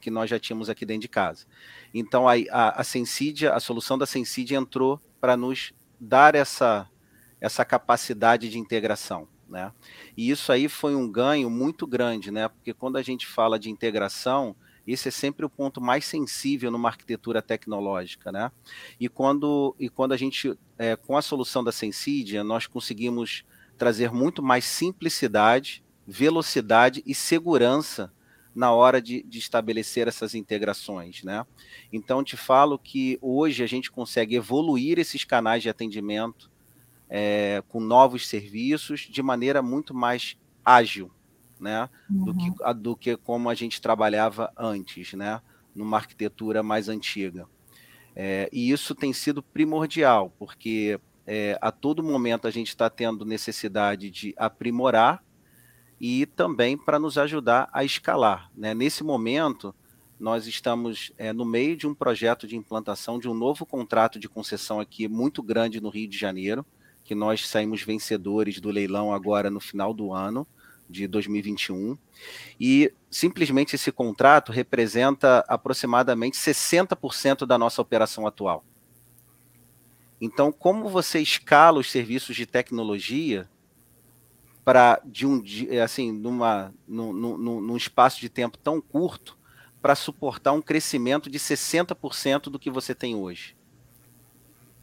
que 0.00 0.10
nós 0.10 0.28
já 0.28 0.38
tínhamos 0.38 0.68
aqui 0.68 0.84
dentro 0.84 1.02
de 1.02 1.08
casa. 1.08 1.46
Então 1.92 2.28
a, 2.28 2.34
a, 2.50 2.80
a 2.80 2.84
Sensidia, 2.84 3.54
a 3.54 3.60
solução 3.60 3.96
da 3.96 4.06
Sensidia 4.06 4.58
entrou 4.58 5.00
para 5.20 5.36
nos 5.36 5.72
dar 5.98 6.34
essa, 6.34 6.88
essa 7.40 7.64
capacidade 7.64 8.48
de 8.48 8.58
integração. 8.58 9.26
Né? 9.48 9.72
E 10.16 10.30
isso 10.30 10.52
aí 10.52 10.68
foi 10.68 10.94
um 10.94 11.10
ganho 11.10 11.48
muito 11.48 11.86
grande, 11.86 12.30
né? 12.30 12.48
porque 12.48 12.74
quando 12.74 12.96
a 12.96 13.02
gente 13.02 13.26
fala 13.26 13.58
de 13.58 13.70
integração, 13.70 14.54
esse 14.86 15.08
é 15.08 15.10
sempre 15.10 15.44
o 15.44 15.50
ponto 15.50 15.80
mais 15.80 16.04
sensível 16.04 16.70
numa 16.70 16.88
arquitetura 16.88 17.42
tecnológica. 17.42 18.30
Né? 18.30 18.50
E, 18.98 19.08
quando, 19.08 19.74
e 19.78 19.88
quando 19.88 20.12
a 20.12 20.16
gente, 20.16 20.56
é, 20.78 20.96
com 20.96 21.16
a 21.16 21.22
solução 21.22 21.62
da 21.64 21.72
Sensidia, 21.72 22.44
nós 22.44 22.66
conseguimos 22.66 23.44
trazer 23.76 24.10
muito 24.12 24.42
mais 24.42 24.64
simplicidade, 24.64 25.84
velocidade 26.06 27.02
e 27.06 27.14
segurança 27.14 28.12
na 28.54 28.72
hora 28.72 29.00
de, 29.00 29.22
de, 29.22 29.38
estabelecer 29.38 30.08
essas 30.08 30.34
integrações, 30.34 31.22
né? 31.22 31.46
Então 31.92 32.24
te 32.24 32.36
falo 32.36 32.76
que 32.76 33.16
hoje 33.22 33.62
a 33.62 33.68
gente 33.68 33.88
consegue 33.88 34.34
evoluir 34.34 34.98
esses 34.98 35.22
canais 35.22 35.62
de 35.62 35.68
atendimento 35.68 36.50
é, 37.08 37.62
com 37.68 37.80
novos 37.80 38.26
serviços 38.28 39.00
de 39.00 39.22
maneira 39.22 39.62
muito 39.62 39.94
mais 39.94 40.36
ágil, 40.64 41.10
né? 41.58 41.88
Uhum. 42.10 42.24
Do, 42.24 42.34
que, 42.34 42.48
uhum. 42.48 42.82
do 42.82 42.96
que 42.96 43.16
como 43.16 43.48
a 43.48 43.54
gente 43.54 43.80
trabalhava 43.80 44.52
antes, 44.56 45.14
né? 45.14 45.40
Numa 45.74 45.96
arquitetura 45.96 46.62
mais 46.62 46.88
antiga. 46.88 47.46
É, 48.14 48.48
e 48.52 48.70
isso 48.70 48.94
tem 48.94 49.12
sido 49.12 49.42
primordial, 49.42 50.34
porque 50.38 51.00
é, 51.26 51.56
a 51.60 51.70
todo 51.70 52.02
momento 52.02 52.48
a 52.48 52.50
gente 52.50 52.68
está 52.68 52.90
tendo 52.90 53.24
necessidade 53.24 54.10
de 54.10 54.34
aprimorar 54.36 55.22
e 56.00 56.26
também 56.26 56.76
para 56.76 56.98
nos 56.98 57.18
ajudar 57.18 57.68
a 57.72 57.84
escalar. 57.84 58.50
Né? 58.56 58.74
Nesse 58.74 59.04
momento, 59.04 59.74
nós 60.18 60.46
estamos 60.46 61.12
é, 61.16 61.32
no 61.32 61.44
meio 61.44 61.76
de 61.76 61.86
um 61.86 61.94
projeto 61.94 62.46
de 62.46 62.56
implantação 62.56 63.18
de 63.18 63.28
um 63.28 63.34
novo 63.34 63.64
contrato 63.64 64.18
de 64.18 64.28
concessão 64.28 64.80
aqui 64.80 65.06
muito 65.06 65.42
grande 65.42 65.80
no 65.80 65.90
Rio 65.90 66.08
de 66.08 66.18
Janeiro, 66.18 66.66
que 67.08 67.14
nós 67.14 67.48
saímos 67.48 67.82
vencedores 67.82 68.60
do 68.60 68.70
leilão 68.70 69.14
agora 69.14 69.48
no 69.48 69.60
final 69.60 69.94
do 69.94 70.12
ano 70.12 70.46
de 70.86 71.06
2021. 71.08 71.96
E 72.60 72.92
simplesmente 73.10 73.74
esse 73.74 73.90
contrato 73.90 74.52
representa 74.52 75.42
aproximadamente 75.48 76.36
60% 76.36 77.46
da 77.46 77.56
nossa 77.56 77.80
operação 77.80 78.26
atual. 78.26 78.62
Então, 80.20 80.52
como 80.52 80.90
você 80.90 81.18
escala 81.18 81.78
os 81.78 81.90
serviços 81.90 82.36
de 82.36 82.44
tecnologia 82.44 83.48
para 84.62 85.00
de 85.02 85.26
um 85.26 85.42
assim 85.82 86.12
numa 86.12 86.74
num, 86.86 87.10
num, 87.14 87.60
num 87.62 87.76
espaço 87.76 88.20
de 88.20 88.28
tempo 88.28 88.58
tão 88.58 88.82
curto 88.82 89.38
para 89.80 89.94
suportar 89.94 90.52
um 90.52 90.60
crescimento 90.60 91.30
de 91.30 91.38
60% 91.38 92.50
do 92.50 92.58
que 92.58 92.70
você 92.70 92.94
tem 92.94 93.14
hoje. 93.14 93.57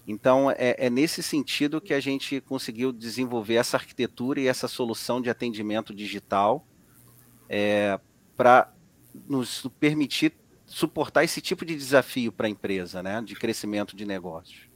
Então 0.07 0.51
é, 0.51 0.75
é, 0.77 0.89
nesse 0.89 1.23
sentido 1.23 1.81
que 1.81 1.93
a 1.93 1.99
gente 1.99 2.39
conseguiu 2.41 2.91
desenvolver 2.91 3.55
essa 3.55 3.77
arquitetura 3.77 4.39
e 4.39 4.47
essa 4.47 4.67
solução 4.67 5.19
de 5.19 5.29
atendimento 5.29 5.93
digital 5.93 6.65
é, 7.49 7.99
para 8.35 8.71
nos 9.27 9.67
permitir 9.79 10.33
suportar 10.65 11.23
esse 11.23 11.41
tipo 11.41 11.65
de 11.65 11.75
desafio 11.75 12.31
para 12.31 12.47
a 12.47 12.49
empresa, 12.49 13.01
né, 13.01 13.21
de 13.21 13.35
crescimento 13.35 13.95
de 13.95 14.05
negócios. 14.05 14.69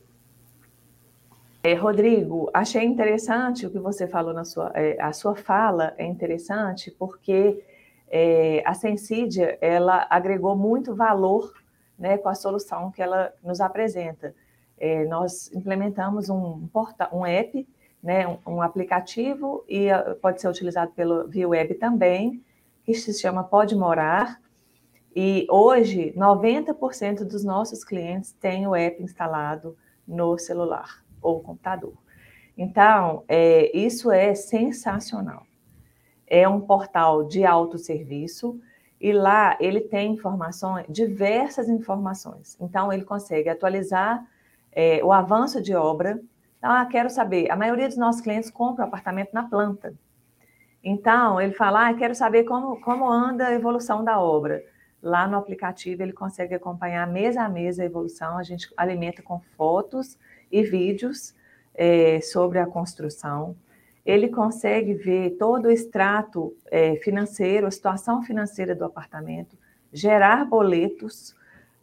É, 1.62 1.74
Rodrigo, 1.74 2.50
achei 2.54 2.86
interessante 2.86 3.66
o 3.66 3.70
que 3.70 3.80
você 3.80 4.08
falou 4.08 4.34
na 4.34 4.46
sua, 4.46 4.72
é, 4.76 5.00
a 5.02 5.12
sua 5.12 5.36
fala 5.36 5.94
é 5.98 6.06
interessante 6.06 6.90
porque 6.90 7.62
é, 8.10 8.64
a 8.66 8.74
Sensidia 8.74 9.58
ela 9.60 10.08
agregou 10.10 10.56
muito 10.56 10.96
valor, 10.96 11.54
né, 11.98 12.18
com 12.18 12.30
a 12.30 12.36
solução 12.36 12.92
que 12.92 13.02
ela 13.02 13.34
nos 13.44 13.60
apresenta. 13.60 14.34
É, 14.80 15.06
nós 15.06 15.52
implementamos 15.54 16.30
um 16.30 16.68
porta, 16.68 17.10
um 17.14 17.26
app, 17.26 17.68
né, 18.02 18.28
um, 18.28 18.38
um 18.46 18.62
aplicativo 18.62 19.64
e 19.68 19.92
uh, 19.92 20.16
pode 20.22 20.40
ser 20.40 20.48
utilizado 20.48 20.92
pelo 20.92 21.28
via 21.28 21.48
web 21.48 21.76
também, 21.76 22.44
que 22.84 22.94
se 22.94 23.14
chama 23.14 23.44
Pode 23.44 23.76
Morar. 23.76 24.40
E 25.16 25.46
hoje 25.50 26.14
90% 26.16 27.26
dos 27.26 27.44
nossos 27.44 27.84
clientes 27.84 28.32
têm 28.32 28.68
o 28.68 28.76
app 28.76 29.02
instalado 29.04 29.76
no 30.08 30.38
celular 30.38 31.04
ou 31.22 31.42
computador. 31.42 31.94
Então, 32.58 33.24
é, 33.28 33.76
isso 33.78 34.12
é 34.12 34.34
sensacional. 34.36 35.46
É 36.28 36.48
um 36.48 36.62
portal 36.62 37.24
de 37.24 37.46
autosserviço 37.46 38.60
e 39.00 39.14
lá 39.14 39.58
ele 39.60 39.82
tem 39.82 40.14
informações, 40.14 40.86
diversas 40.90 41.70
informações. 41.70 42.58
Então, 42.60 42.92
ele 42.92 43.04
consegue 43.04 43.50
atualizar 43.50 44.26
é, 44.72 45.04
o 45.04 45.12
avanço 45.12 45.62
de 45.62 45.74
obra. 45.76 46.20
Ah, 46.62 46.86
quero 46.86 47.10
saber, 47.10 47.50
a 47.50 47.56
maioria 47.56 47.88
dos 47.88 47.98
nossos 47.98 48.22
clientes 48.22 48.50
compra 48.50 48.86
apartamento 48.86 49.32
na 49.34 49.44
planta. 49.44 49.94
Então, 50.84 51.40
ele 51.40 51.54
fala, 51.54 51.90
ah, 51.90 51.94
quero 51.94 52.16
saber 52.16 52.44
como, 52.44 52.80
como 52.82 53.10
anda 53.10 53.48
a 53.48 53.54
evolução 53.54 54.04
da 54.04 54.20
obra. 54.20 54.64
Lá 55.02 55.28
no 55.28 55.38
aplicativo 55.38 56.04
ele 56.04 56.12
consegue 56.12 56.54
acompanhar 56.54 57.08
mês 57.08 57.38
a 57.38 57.48
mês 57.48 57.80
a 57.80 57.86
evolução, 57.86 58.38
a 58.38 58.44
gente 58.44 58.72
alimenta 58.76 59.22
com 59.22 59.40
fotos 59.56 60.18
e 60.52 60.62
vídeos 60.62 61.34
é, 61.74 62.20
sobre 62.22 62.60
a 62.60 62.66
construção. 62.66 63.56
Ele 64.06 64.28
consegue 64.28 64.94
ver 64.94 65.32
todo 65.38 65.66
o 65.66 65.72
extrato 65.72 66.54
é, 66.70 66.96
financeiro, 66.98 67.68
a 67.68 67.72
situação 67.72 68.22
financeira 68.24 68.76
do 68.76 68.84
apartamento, 68.84 69.58
gerar 69.94 70.46
boletos 70.46 71.36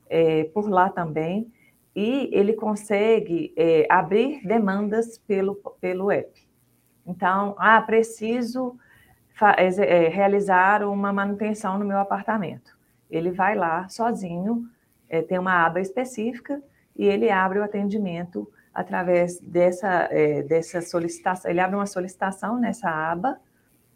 é, 0.09 0.45
por 0.45 0.69
lá 0.69 0.91
também, 0.91 1.51
e 1.97 2.29
ele 2.31 2.53
consegue 2.53 3.55
é, 3.57 3.87
abrir 3.89 4.47
demandas 4.47 5.17
pelo, 5.17 5.55
pelo 5.81 6.11
app. 6.11 6.47
Então, 7.07 7.57
ah, 7.59 7.81
preciso 7.81 8.79
é, 9.79 10.09
realizar 10.09 10.83
uma 10.83 11.11
manutenção 11.11 11.79
no 11.79 11.87
meu 11.87 11.99
apartamento. 11.99 12.77
Ele 13.11 13.31
vai 13.31 13.55
lá 13.55 13.89
sozinho, 13.89 14.69
é, 15.09 15.23
tem 15.23 15.39
uma 15.39 15.65
aba 15.65 15.81
específica 15.81 16.63
e 16.95 17.07
ele 17.07 17.31
abre 17.31 17.61
o 17.61 17.65
atendimento 17.65 18.47
através 18.75 19.41
dessa, 19.41 20.09
é, 20.11 20.43
dessa 20.43 20.83
solicitação. 20.83 21.51
Ele 21.51 21.61
abre 21.61 21.77
uma 21.77 21.87
solicitação 21.87 22.61
nessa 22.61 22.91
aba 22.91 23.41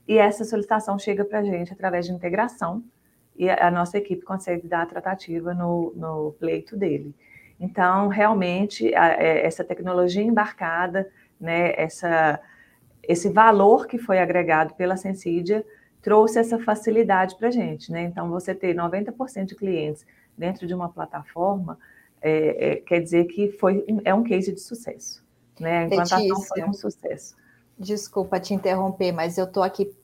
e 0.08 0.16
essa 0.16 0.42
solicitação 0.44 0.98
chega 0.98 1.22
para 1.22 1.40
a 1.40 1.44
gente 1.44 1.70
através 1.70 2.06
de 2.06 2.12
integração 2.12 2.82
e 3.36 3.50
a 3.50 3.70
nossa 3.70 3.98
equipe 3.98 4.22
consegue 4.22 4.66
dar 4.66 4.82
a 4.82 4.86
tratativa 4.86 5.52
no, 5.52 5.92
no 5.94 6.32
pleito 6.38 6.76
dele. 6.78 7.14
Então, 7.60 8.08
realmente, 8.08 8.94
a, 8.94 9.22
é, 9.22 9.44
essa 9.44 9.62
tecnologia 9.62 10.22
embarcada, 10.22 11.06
né, 11.38 11.74
essa, 11.76 12.40
esse 13.02 13.28
valor 13.28 13.86
que 13.86 13.98
foi 13.98 14.18
agregado 14.18 14.74
pela 14.74 14.96
Sensidia 14.96 15.64
trouxe 16.00 16.38
essa 16.38 16.58
facilidade 16.58 17.36
para 17.36 17.48
a 17.48 17.50
gente. 17.50 17.92
Né? 17.92 18.04
Então, 18.04 18.30
você 18.30 18.54
ter 18.54 18.74
90% 18.74 19.44
de 19.44 19.54
clientes 19.54 20.06
dentro 20.38 20.66
de 20.66 20.74
uma 20.74 20.88
plataforma 20.88 21.78
é, 22.22 22.70
é, 22.70 22.76
quer 22.76 23.00
dizer 23.00 23.24
que 23.24 23.52
foi, 23.52 23.84
é 24.04 24.14
um 24.14 24.22
case 24.22 24.52
de 24.52 24.60
sucesso. 24.60 25.22
Né? 25.58 25.80
A 25.80 25.84
implantação 25.84 26.18
Letícia, 26.18 26.48
foi 26.48 26.64
um 26.64 26.72
sucesso. 26.72 27.36
Desculpa 27.78 28.40
te 28.40 28.54
interromper, 28.54 29.12
mas 29.12 29.36
eu 29.36 29.44
estou 29.44 29.62
aqui 29.62 29.94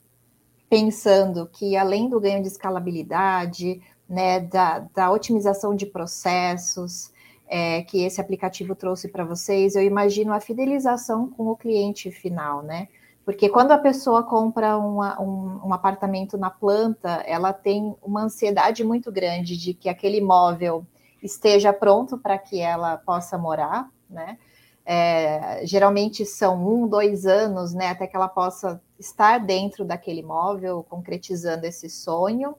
pensando 0.69 1.47
que 1.47 1.75
além 1.75 2.07
do 2.07 2.19
ganho 2.19 2.41
de 2.41 2.47
escalabilidade, 2.47 3.81
né, 4.07 4.39
da, 4.39 4.79
da 4.93 5.11
otimização 5.11 5.75
de 5.75 5.85
processos 5.85 7.11
é, 7.47 7.81
que 7.83 8.03
esse 8.03 8.19
aplicativo 8.19 8.75
trouxe 8.75 9.07
para 9.07 9.23
vocês, 9.23 9.75
eu 9.75 9.83
imagino 9.83 10.33
a 10.33 10.39
fidelização 10.39 11.29
com 11.29 11.47
o 11.47 11.55
cliente 11.55 12.11
final, 12.11 12.61
né? 12.61 12.87
Porque 13.23 13.49
quando 13.49 13.71
a 13.71 13.77
pessoa 13.77 14.23
compra 14.23 14.77
uma, 14.77 15.21
um, 15.21 15.67
um, 15.67 15.73
apartamento 15.73 16.37
na 16.37 16.49
planta, 16.49 17.23
ela 17.25 17.51
tem 17.51 17.93
uma 18.01 18.23
ansiedade 18.23 18.83
muito 18.85 19.11
grande 19.11 19.57
de 19.57 19.73
que 19.73 19.89
aquele 19.89 20.17
imóvel 20.17 20.85
esteja 21.21 21.73
pronto 21.73 22.17
para 22.17 22.37
que 22.37 22.59
ela 22.59 22.97
possa 22.97 23.37
morar, 23.37 23.89
né? 24.09 24.37
É, 24.85 25.65
geralmente 25.65 26.25
são 26.25 26.65
um, 26.65 26.87
dois 26.87 27.25
anos, 27.25 27.73
né, 27.73 27.89
até 27.89 28.07
que 28.07 28.15
ela 28.15 28.29
possa 28.29 28.81
estar 28.97 29.37
dentro 29.37 29.83
daquele 29.83 30.21
imóvel, 30.21 30.85
concretizando 30.89 31.65
esse 31.65 31.89
sonho. 31.89 32.55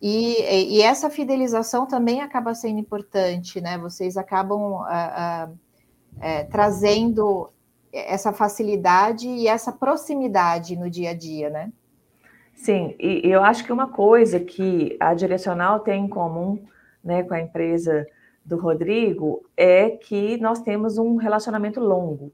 E, 0.00 0.76
e 0.76 0.82
essa 0.82 1.08
fidelização 1.08 1.86
também 1.86 2.20
acaba 2.20 2.54
sendo 2.54 2.78
importante, 2.78 3.60
né? 3.60 3.78
Vocês 3.78 4.16
acabam 4.16 4.82
ah, 4.82 4.88
ah, 4.88 5.50
é, 6.20 6.44
trazendo 6.44 7.50
essa 7.92 8.32
facilidade 8.32 9.26
e 9.26 9.48
essa 9.48 9.72
proximidade 9.72 10.76
no 10.76 10.90
dia 10.90 11.10
a 11.10 11.14
dia, 11.14 11.48
né? 11.48 11.72
Sim, 12.54 12.94
e 12.98 13.20
eu 13.24 13.42
acho 13.42 13.64
que 13.64 13.72
uma 13.72 13.88
coisa 13.88 14.40
que 14.40 14.96
a 14.98 15.12
Direcional 15.14 15.80
tem 15.80 16.04
em 16.04 16.08
comum 16.08 16.64
né, 17.04 17.22
com 17.22 17.34
a 17.34 17.40
empresa 17.40 18.06
do 18.44 18.56
Rodrigo 18.56 19.44
é 19.56 19.90
que 19.90 20.38
nós 20.38 20.60
temos 20.60 20.96
um 20.98 21.16
relacionamento 21.16 21.80
longo. 21.80 22.32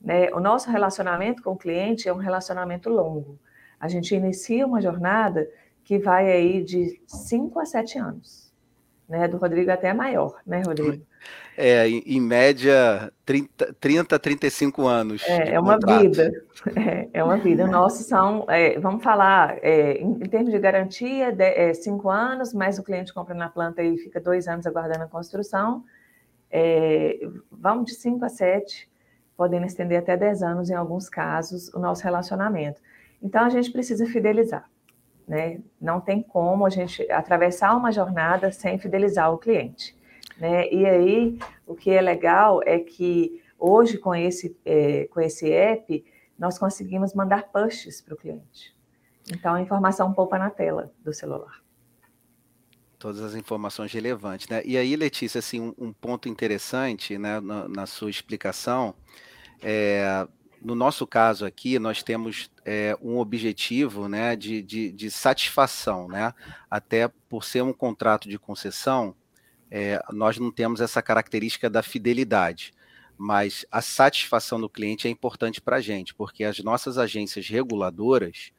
Né? 0.00 0.30
O 0.32 0.40
nosso 0.40 0.70
relacionamento 0.70 1.42
com 1.42 1.52
o 1.52 1.56
cliente 1.56 2.08
é 2.08 2.12
um 2.12 2.18
relacionamento 2.18 2.90
longo. 2.90 3.38
A 3.78 3.86
gente 3.88 4.14
inicia 4.14 4.66
uma 4.66 4.80
jornada 4.80 5.48
que 5.86 6.00
vai 6.00 6.28
aí 6.30 6.64
de 6.64 7.00
5 7.06 7.60
a 7.60 7.64
7 7.64 7.96
anos. 7.96 8.52
né? 9.08 9.28
Do 9.28 9.36
Rodrigo 9.36 9.70
até 9.70 9.88
é 9.88 9.94
maior, 9.94 10.34
né, 10.44 10.60
Rodrigo? 10.66 11.06
É, 11.56 11.88
em, 11.88 12.20
média, 12.20 13.10
30, 13.24 13.72
30, 13.80 14.18
35 14.18 14.84
anos. 14.84 15.22
É, 15.28 15.54
é 15.54 15.60
uma 15.60 15.78
vida. 15.78 16.44
É, 16.74 17.08
é, 17.12 17.24
uma 17.24 17.36
vida. 17.36 17.68
Nossos 17.68 18.04
são, 18.04 18.44
é, 18.48 18.80
vamos 18.80 19.04
falar, 19.04 19.58
é, 19.62 19.92
em, 19.98 20.10
em, 20.10 20.28
termos 20.28 20.50
de 20.50 20.58
garantia, 20.58 21.30
de, 21.30 21.44
é, 21.44 21.72
cinco 21.72 22.10
anos, 22.10 22.52
mas 22.52 22.80
o 22.80 22.82
cliente 22.82 23.14
compra 23.14 23.34
na 23.34 23.48
planta 23.48 23.80
e 23.80 23.96
fica 23.96 24.20
dois 24.20 24.48
anos 24.48 24.66
aguardando 24.66 25.04
a 25.04 25.08
construção. 25.08 25.84
É, 26.50 27.20
vamos 27.48 27.86
de 27.86 27.94
cinco 27.94 28.24
a 28.24 28.28
sete, 28.28 28.90
podendo 29.36 29.66
estender 29.66 30.00
até 30.00 30.16
dez 30.16 30.42
anos, 30.42 30.68
em 30.68 30.74
alguns 30.74 31.08
casos, 31.08 31.72
o 31.72 31.78
nosso 31.78 32.02
relacionamento. 32.02 32.82
Então, 33.22 33.44
a 33.44 33.50
gente 33.50 33.70
precisa 33.70 34.04
fidelizar. 34.04 34.68
Né? 35.26 35.60
Não 35.80 36.00
tem 36.00 36.22
como 36.22 36.64
a 36.64 36.70
gente 36.70 37.10
atravessar 37.10 37.76
uma 37.76 37.90
jornada 37.90 38.52
sem 38.52 38.78
fidelizar 38.78 39.32
o 39.32 39.38
cliente. 39.38 39.96
Né? 40.38 40.70
E 40.72 40.86
aí, 40.86 41.38
o 41.66 41.74
que 41.74 41.90
é 41.90 42.00
legal 42.00 42.60
é 42.64 42.78
que 42.78 43.42
hoje, 43.58 43.98
com 43.98 44.14
esse, 44.14 44.56
é, 44.64 45.06
com 45.06 45.20
esse 45.20 45.50
app, 45.50 46.04
nós 46.38 46.58
conseguimos 46.58 47.14
mandar 47.14 47.50
pushes 47.50 48.00
para 48.00 48.14
o 48.14 48.16
cliente. 48.16 48.76
Então, 49.32 49.54
a 49.54 49.60
informação 49.60 50.12
poupa 50.12 50.38
na 50.38 50.50
tela 50.50 50.92
do 51.02 51.12
celular. 51.12 51.60
Todas 52.98 53.20
as 53.20 53.34
informações 53.34 53.92
relevantes, 53.92 54.48
né? 54.48 54.62
E 54.64 54.76
aí, 54.76 54.94
Letícia, 54.96 55.38
assim, 55.38 55.60
um, 55.60 55.74
um 55.76 55.92
ponto 55.92 56.28
interessante, 56.28 57.18
né, 57.18 57.40
na, 57.40 57.68
na 57.68 57.86
sua 57.86 58.08
explicação, 58.08 58.94
é, 59.62 60.26
no 60.66 60.74
nosso 60.74 61.06
caso 61.06 61.46
aqui, 61.46 61.78
nós 61.78 62.02
temos 62.02 62.50
é, 62.64 62.98
um 63.00 63.18
objetivo 63.18 64.08
né, 64.08 64.34
de, 64.34 64.60
de, 64.60 64.90
de, 64.90 65.12
satisfação, 65.12 66.08
né? 66.08 66.34
Até 66.68 67.06
por 67.28 67.44
ser 67.44 67.62
um 67.62 67.72
contrato 67.72 68.28
de 68.28 68.36
concessão, 68.36 69.14
é, 69.70 70.02
nós 70.10 70.38
não 70.38 70.50
temos 70.50 70.80
essa 70.80 71.00
característica 71.00 71.70
da 71.70 71.84
fidelidade, 71.84 72.74
mas 73.16 73.64
a 73.70 73.80
satisfação 73.80 74.60
do 74.60 74.68
cliente 74.68 75.06
é 75.06 75.10
importante 75.10 75.60
para 75.60 75.76
a 75.76 75.80
gente, 75.80 76.12
porque 76.12 76.42
as 76.42 76.58
nossas 76.58 76.98
agências 76.98 77.48
reguladoras, 77.48 78.50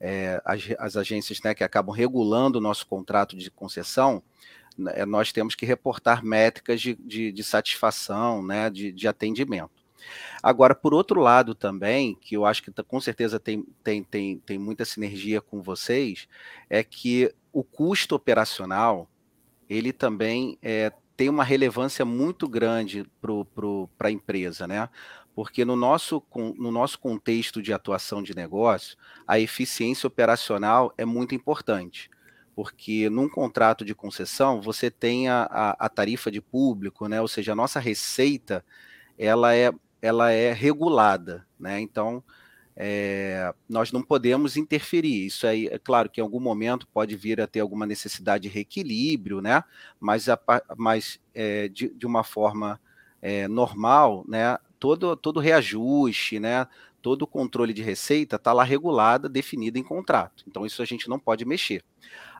é, 0.00 0.40
as, 0.46 0.62
as, 0.78 0.96
agências 0.96 1.42
né, 1.44 1.54
que 1.54 1.62
acabam 1.62 1.94
regulando 1.94 2.56
o 2.56 2.62
nosso 2.62 2.86
contrato 2.86 3.36
de 3.36 3.50
concessão, 3.50 4.22
né, 4.78 5.04
nós 5.04 5.30
temos 5.30 5.54
que 5.54 5.66
reportar 5.66 6.24
métricas 6.24 6.80
de, 6.80 6.94
de, 6.94 7.30
de 7.30 7.44
satisfação, 7.44 8.42
né, 8.42 8.70
de, 8.70 8.90
de 8.90 9.06
atendimento. 9.06 9.79
Agora, 10.42 10.74
por 10.74 10.94
outro 10.94 11.20
lado 11.20 11.54
também, 11.54 12.14
que 12.14 12.36
eu 12.36 12.44
acho 12.44 12.62
que 12.62 12.72
com 12.82 13.00
certeza 13.00 13.38
tem, 13.38 13.64
tem, 13.82 14.02
tem, 14.02 14.38
tem 14.38 14.58
muita 14.58 14.84
sinergia 14.84 15.40
com 15.40 15.62
vocês, 15.62 16.28
é 16.68 16.82
que 16.82 17.32
o 17.52 17.62
custo 17.62 18.14
operacional, 18.14 19.08
ele 19.68 19.92
também 19.92 20.58
é, 20.62 20.92
tem 21.16 21.28
uma 21.28 21.44
relevância 21.44 22.04
muito 22.04 22.48
grande 22.48 23.04
para 23.20 24.08
a 24.08 24.10
empresa, 24.10 24.66
né? 24.66 24.88
Porque 25.34 25.64
no 25.64 25.76
nosso, 25.76 26.22
no 26.56 26.70
nosso 26.70 26.98
contexto 26.98 27.62
de 27.62 27.72
atuação 27.72 28.22
de 28.22 28.34
negócio, 28.34 28.96
a 29.26 29.38
eficiência 29.38 30.06
operacional 30.06 30.92
é 30.96 31.04
muito 31.04 31.34
importante. 31.34 32.10
Porque 32.54 33.08
num 33.08 33.28
contrato 33.28 33.84
de 33.84 33.94
concessão, 33.94 34.60
você 34.60 34.90
tem 34.90 35.28
a, 35.28 35.42
a, 35.50 35.86
a 35.86 35.88
tarifa 35.88 36.30
de 36.30 36.40
público, 36.40 37.06
né? 37.06 37.20
Ou 37.20 37.28
seja, 37.28 37.52
a 37.52 37.56
nossa 37.56 37.78
receita 37.78 38.64
ela 39.18 39.54
é, 39.54 39.70
ela 40.02 40.30
é 40.32 40.52
regulada, 40.52 41.46
né? 41.58 41.80
Então, 41.80 42.22
é, 42.76 43.52
nós 43.68 43.92
não 43.92 44.02
podemos 44.02 44.56
interferir. 44.56 45.26
Isso 45.26 45.46
aí, 45.46 45.66
é 45.66 45.78
claro 45.78 46.08
que 46.08 46.20
em 46.20 46.24
algum 46.24 46.40
momento 46.40 46.86
pode 46.88 47.14
vir 47.14 47.40
a 47.40 47.46
ter 47.46 47.60
alguma 47.60 47.84
necessidade 47.86 48.44
de 48.44 48.48
reequilíbrio, 48.48 49.40
né? 49.40 49.62
Mas, 50.00 50.28
a, 50.28 50.40
mas 50.76 51.20
é, 51.34 51.68
de, 51.68 51.88
de, 51.90 52.06
uma 52.06 52.24
forma 52.24 52.80
é, 53.20 53.46
normal, 53.46 54.24
né? 54.26 54.56
Todo, 54.78 55.14
todo 55.14 55.40
reajuste, 55.40 56.40
né? 56.40 56.66
Todo 57.02 57.22
o 57.22 57.26
controle 57.26 57.74
de 57.74 57.82
receita 57.82 58.36
está 58.36 58.52
lá 58.52 58.64
regulada, 58.64 59.28
definida 59.28 59.78
em 59.78 59.82
contrato. 59.82 60.44
Então, 60.48 60.64
isso 60.64 60.80
a 60.80 60.86
gente 60.86 61.08
não 61.08 61.18
pode 61.18 61.44
mexer. 61.44 61.84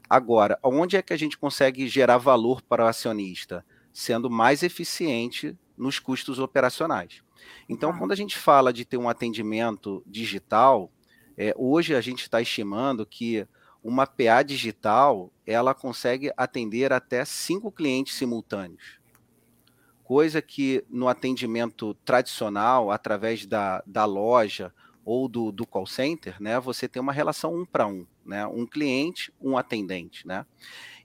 Agora, 0.08 0.58
onde 0.62 0.96
é 0.96 1.02
que 1.02 1.12
a 1.12 1.18
gente 1.18 1.36
consegue 1.36 1.86
gerar 1.86 2.16
valor 2.16 2.62
para 2.62 2.84
o 2.84 2.88
acionista? 2.88 3.64
Sendo 3.92 4.30
mais 4.30 4.62
eficiente 4.62 5.56
nos 5.76 5.98
custos 5.98 6.38
operacionais. 6.38 7.22
Então, 7.68 7.96
quando 7.96 8.12
a 8.12 8.16
gente 8.16 8.36
fala 8.36 8.72
de 8.72 8.84
ter 8.84 8.96
um 8.96 9.08
atendimento 9.08 10.02
digital, 10.06 10.90
é, 11.36 11.54
hoje 11.56 11.94
a 11.94 12.00
gente 12.00 12.22
está 12.22 12.40
estimando 12.40 13.06
que 13.06 13.46
uma 13.82 14.06
PA 14.06 14.42
digital 14.42 15.32
ela 15.46 15.74
consegue 15.74 16.32
atender 16.36 16.92
até 16.92 17.24
cinco 17.24 17.72
clientes 17.72 18.14
simultâneos. 18.14 19.00
Coisa 20.04 20.42
que 20.42 20.84
no 20.90 21.08
atendimento 21.08 21.94
tradicional, 22.04 22.90
através 22.90 23.46
da, 23.46 23.82
da 23.86 24.04
loja 24.04 24.72
ou 25.04 25.28
do, 25.28 25.50
do 25.50 25.66
call 25.66 25.86
center, 25.86 26.36
né, 26.40 26.60
você 26.60 26.86
tem 26.86 27.00
uma 27.00 27.12
relação 27.12 27.54
um 27.54 27.64
para 27.64 27.86
um, 27.86 28.06
né, 28.24 28.46
um 28.46 28.66
cliente, 28.66 29.32
um 29.40 29.56
atendente, 29.56 30.26
né. 30.26 30.44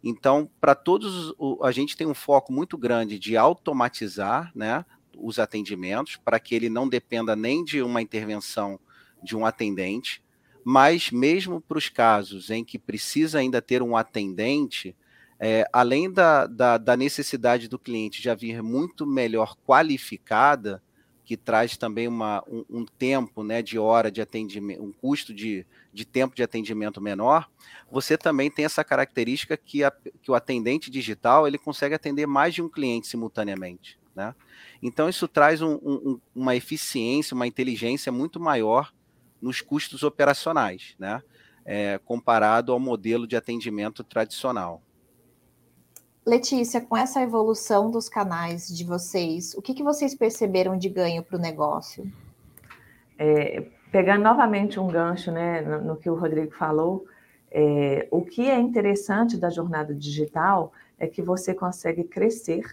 Então, 0.04 0.50
para 0.60 0.76
todos, 0.76 1.34
a 1.63 1.71
gente 1.71 1.98
tem 1.98 2.06
um 2.06 2.13
foco 2.13 2.52
muito 2.52 2.78
grande 2.78 3.17
de 3.17 3.38
automatizar, 3.38 4.52
né, 4.54 4.86
os 5.17 5.39
atendimentos, 5.39 6.17
para 6.17 6.39
que 6.39 6.56
ele 6.56 6.69
não 6.69 6.88
dependa 6.88 7.36
nem 7.36 7.63
de 7.63 7.82
uma 7.82 8.01
intervenção 8.01 8.80
de 9.21 9.36
um 9.36 9.45
atendente, 9.45 10.23
mas 10.63 11.12
mesmo 11.12 11.62
para 11.62 11.78
os 11.78 11.89
casos 11.89 12.49
em 12.49 12.63
que 12.63 12.80
precisa 12.80 13.39
ainda 13.39 13.62
ter 13.62 13.82
um 13.82 13.95
atendente, 13.95 14.95
é, 15.39 15.67
além 15.71 16.12
da, 16.12 16.47
da, 16.47 16.78
da, 16.78 16.97
necessidade 16.97 17.67
do 17.67 17.78
cliente 17.78 18.21
já 18.21 18.34
vir 18.34 18.63
muito 18.63 19.06
melhor 19.06 19.56
qualificada, 19.67 20.82
que 21.25 21.36
traz 21.36 21.75
também 21.75 22.08
uma, 22.08 22.43
um, 22.47 22.63
um, 22.69 22.86
tempo 22.86 23.43
né, 23.43 23.62
de 23.62 23.80
hora 23.80 24.12
de 24.12 24.21
atendimento, 24.21 24.84
um 24.84 24.91
custo 24.91 25.34
de, 25.34 25.65
de 25.91 26.06
tempo 26.06 26.36
de 26.36 26.43
atendimento 26.43 27.01
menor, 27.01 27.49
você 27.91 28.17
também 28.17 28.49
tem 28.49 28.63
essa 28.63 28.84
característica 28.84 29.58
que, 29.58 29.84
a, 29.84 29.91
que 30.21 30.30
o 30.30 30.36
atendente 30.36 30.89
digital 30.89 31.47
ele 31.47 31.58
consegue 31.58 31.95
atender 31.95 32.28
mais 32.28 32.54
de 32.54 32.62
um 32.62 32.69
cliente 32.69 33.08
simultaneamente. 33.08 33.99
Né? 34.15 34.34
Então, 34.82 35.10
isso 35.10 35.28
traz 35.28 35.62
um, 35.62 35.73
um, 35.84 36.19
uma 36.34 36.56
eficiência, 36.56 37.36
uma 37.36 37.45
inteligência 37.45 38.12
muito 38.12 38.39
maior 38.39 38.93
nos 39.41 39.62
custos 39.62 40.04
operacionais, 40.04 40.95
né? 40.97 41.21
É, 41.67 41.97
comparado 42.06 42.71
ao 42.71 42.80
modelo 42.80 43.25
de 43.28 43.36
atendimento 43.36 44.04
tradicional. 44.04 44.82
Letícia, 46.25 46.80
com 46.80 46.95
essa 46.95 47.21
evolução 47.21 47.89
dos 47.89 48.08
canais 48.08 48.67
de 48.67 48.84
vocês, 48.84 49.54
o 49.56 49.62
que, 49.62 49.73
que 49.73 49.84
vocês 49.84 50.15
perceberam 50.15 50.78
de 50.78 50.89
ganho 50.89 51.23
para 51.23 51.38
o 51.38 51.41
negócio? 51.41 52.12
É, 53.17 53.65
pegando 53.91 54.23
novamente 54.23 54.80
um 54.80 54.88
gancho 54.88 55.32
né, 55.32 55.62
no, 55.62 55.82
no 55.82 55.95
que 55.97 56.10
o 56.10 56.15
Rodrigo 56.15 56.51
falou, 56.56 57.06
é, 57.51 58.08
o 58.12 58.21
que 58.23 58.49
é 58.49 58.60
interessante 58.60 59.38
da 59.38 59.49
jornada 59.49 59.93
digital 59.93 60.71
é 60.99 61.08
que 61.08 61.21
você 61.21 61.54
consegue 61.54 62.04
crescer 62.04 62.63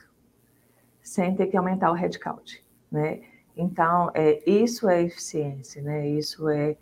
sem 1.02 1.34
ter 1.34 1.46
que 1.46 1.56
aumentar 1.56 1.90
o 1.90 1.94
headcount, 1.94 2.64
né? 2.90 3.20
Então, 3.56 4.10
é, 4.14 4.42
isso 4.48 4.88
é 4.88 5.02
eficiência, 5.02 5.82
né? 5.82 6.08
Isso 6.08 6.48
é, 6.48 6.76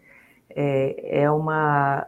é, 0.50 1.22
é 1.22 1.30
uma 1.30 2.06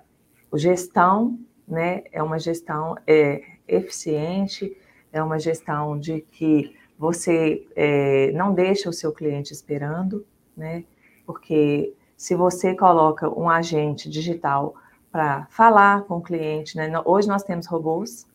gestão, 0.54 1.38
né? 1.66 2.04
É 2.12 2.22
uma 2.22 2.38
gestão 2.38 2.96
é, 3.06 3.42
eficiente, 3.66 4.76
é 5.12 5.22
uma 5.22 5.38
gestão 5.38 5.98
de 5.98 6.20
que 6.20 6.76
você 6.98 7.66
é, 7.74 8.30
não 8.32 8.54
deixa 8.54 8.88
o 8.88 8.92
seu 8.92 9.12
cliente 9.12 9.52
esperando, 9.52 10.24
né? 10.56 10.84
Porque 11.26 11.94
se 12.16 12.34
você 12.34 12.74
coloca 12.74 13.28
um 13.28 13.48
agente 13.48 14.08
digital 14.08 14.74
para 15.10 15.46
falar 15.50 16.04
com 16.04 16.18
o 16.18 16.22
cliente, 16.22 16.76
né? 16.76 16.90
Hoje 17.04 17.26
nós 17.26 17.42
temos 17.42 17.66
robôs 17.66 18.26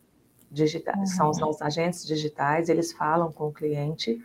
digitais, 0.50 0.98
uhum. 0.98 1.16
são 1.16 1.30
os 1.30 1.38
nossos 1.38 1.62
agentes 1.62 2.06
digitais, 2.06 2.68
eles 2.68 2.92
falam 2.92 3.30
com 3.30 3.48
o 3.48 3.52
cliente. 3.52 4.20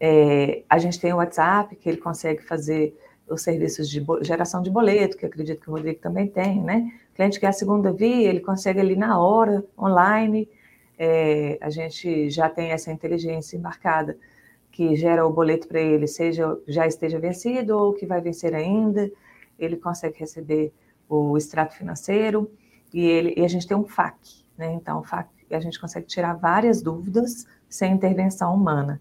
É, 0.00 0.62
a 0.68 0.78
gente 0.78 1.00
tem 1.00 1.12
o 1.12 1.16
WhatsApp, 1.16 1.74
que 1.76 1.88
ele 1.88 1.98
consegue 1.98 2.42
fazer 2.42 2.96
os 3.28 3.42
serviços 3.42 3.88
de 3.88 4.04
geração 4.22 4.62
de 4.62 4.70
boleto, 4.70 5.16
que 5.16 5.26
acredito 5.26 5.60
que 5.60 5.68
o 5.68 5.72
Rodrigo 5.72 6.00
também 6.00 6.26
tem, 6.26 6.62
né? 6.62 6.90
O 7.12 7.14
cliente 7.14 7.38
quer 7.38 7.48
a 7.48 7.52
segunda 7.52 7.92
via, 7.92 8.28
ele 8.28 8.40
consegue 8.40 8.80
ali 8.80 8.96
na 8.96 9.20
hora, 9.20 9.64
online. 9.78 10.48
É, 10.98 11.58
a 11.60 11.70
gente 11.70 12.30
já 12.30 12.48
tem 12.48 12.70
essa 12.70 12.90
inteligência 12.90 13.56
embarcada 13.56 14.16
que 14.70 14.96
gera 14.96 15.26
o 15.26 15.32
boleto 15.32 15.68
para 15.68 15.80
ele, 15.80 16.06
seja 16.06 16.56
já 16.66 16.86
esteja 16.86 17.18
vencido 17.18 17.76
ou 17.76 17.92
que 17.92 18.06
vai 18.06 18.20
vencer 18.20 18.54
ainda. 18.54 19.10
Ele 19.58 19.76
consegue 19.76 20.18
receber 20.18 20.72
o 21.08 21.36
extrato 21.36 21.74
financeiro 21.74 22.50
e, 22.92 23.04
ele, 23.04 23.34
e 23.36 23.44
a 23.44 23.48
gente 23.48 23.66
tem 23.66 23.76
um 23.76 23.84
FAQ, 23.84 24.18
né? 24.56 24.72
Então, 24.72 25.00
o 25.00 25.02
FAQ 25.02 25.37
e 25.50 25.54
a 25.54 25.60
gente 25.60 25.80
consegue 25.80 26.06
tirar 26.06 26.34
várias 26.34 26.82
dúvidas 26.82 27.46
sem 27.68 27.92
intervenção 27.92 28.54
humana. 28.54 29.00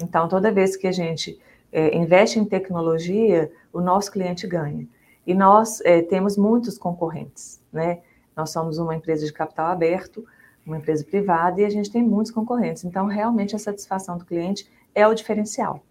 Então, 0.00 0.28
toda 0.28 0.52
vez 0.52 0.76
que 0.76 0.86
a 0.86 0.92
gente 0.92 1.38
é, 1.72 1.96
investe 1.96 2.38
em 2.38 2.44
tecnologia, 2.44 3.50
o 3.72 3.80
nosso 3.80 4.10
cliente 4.10 4.46
ganha. 4.46 4.86
E 5.26 5.34
nós 5.34 5.80
é, 5.82 6.02
temos 6.02 6.36
muitos 6.36 6.78
concorrentes, 6.78 7.60
né? 7.72 8.00
Nós 8.36 8.50
somos 8.50 8.78
uma 8.78 8.94
empresa 8.94 9.26
de 9.26 9.32
capital 9.32 9.66
aberto, 9.66 10.24
uma 10.64 10.76
empresa 10.76 11.04
privada 11.04 11.60
e 11.60 11.64
a 11.64 11.70
gente 11.70 11.90
tem 11.90 12.02
muitos 12.02 12.30
concorrentes. 12.30 12.84
Então, 12.84 13.06
realmente, 13.06 13.56
a 13.56 13.58
satisfação 13.58 14.18
do 14.18 14.24
cliente 14.24 14.68
é 14.94 15.06
o 15.06 15.14
diferencial, 15.14 15.82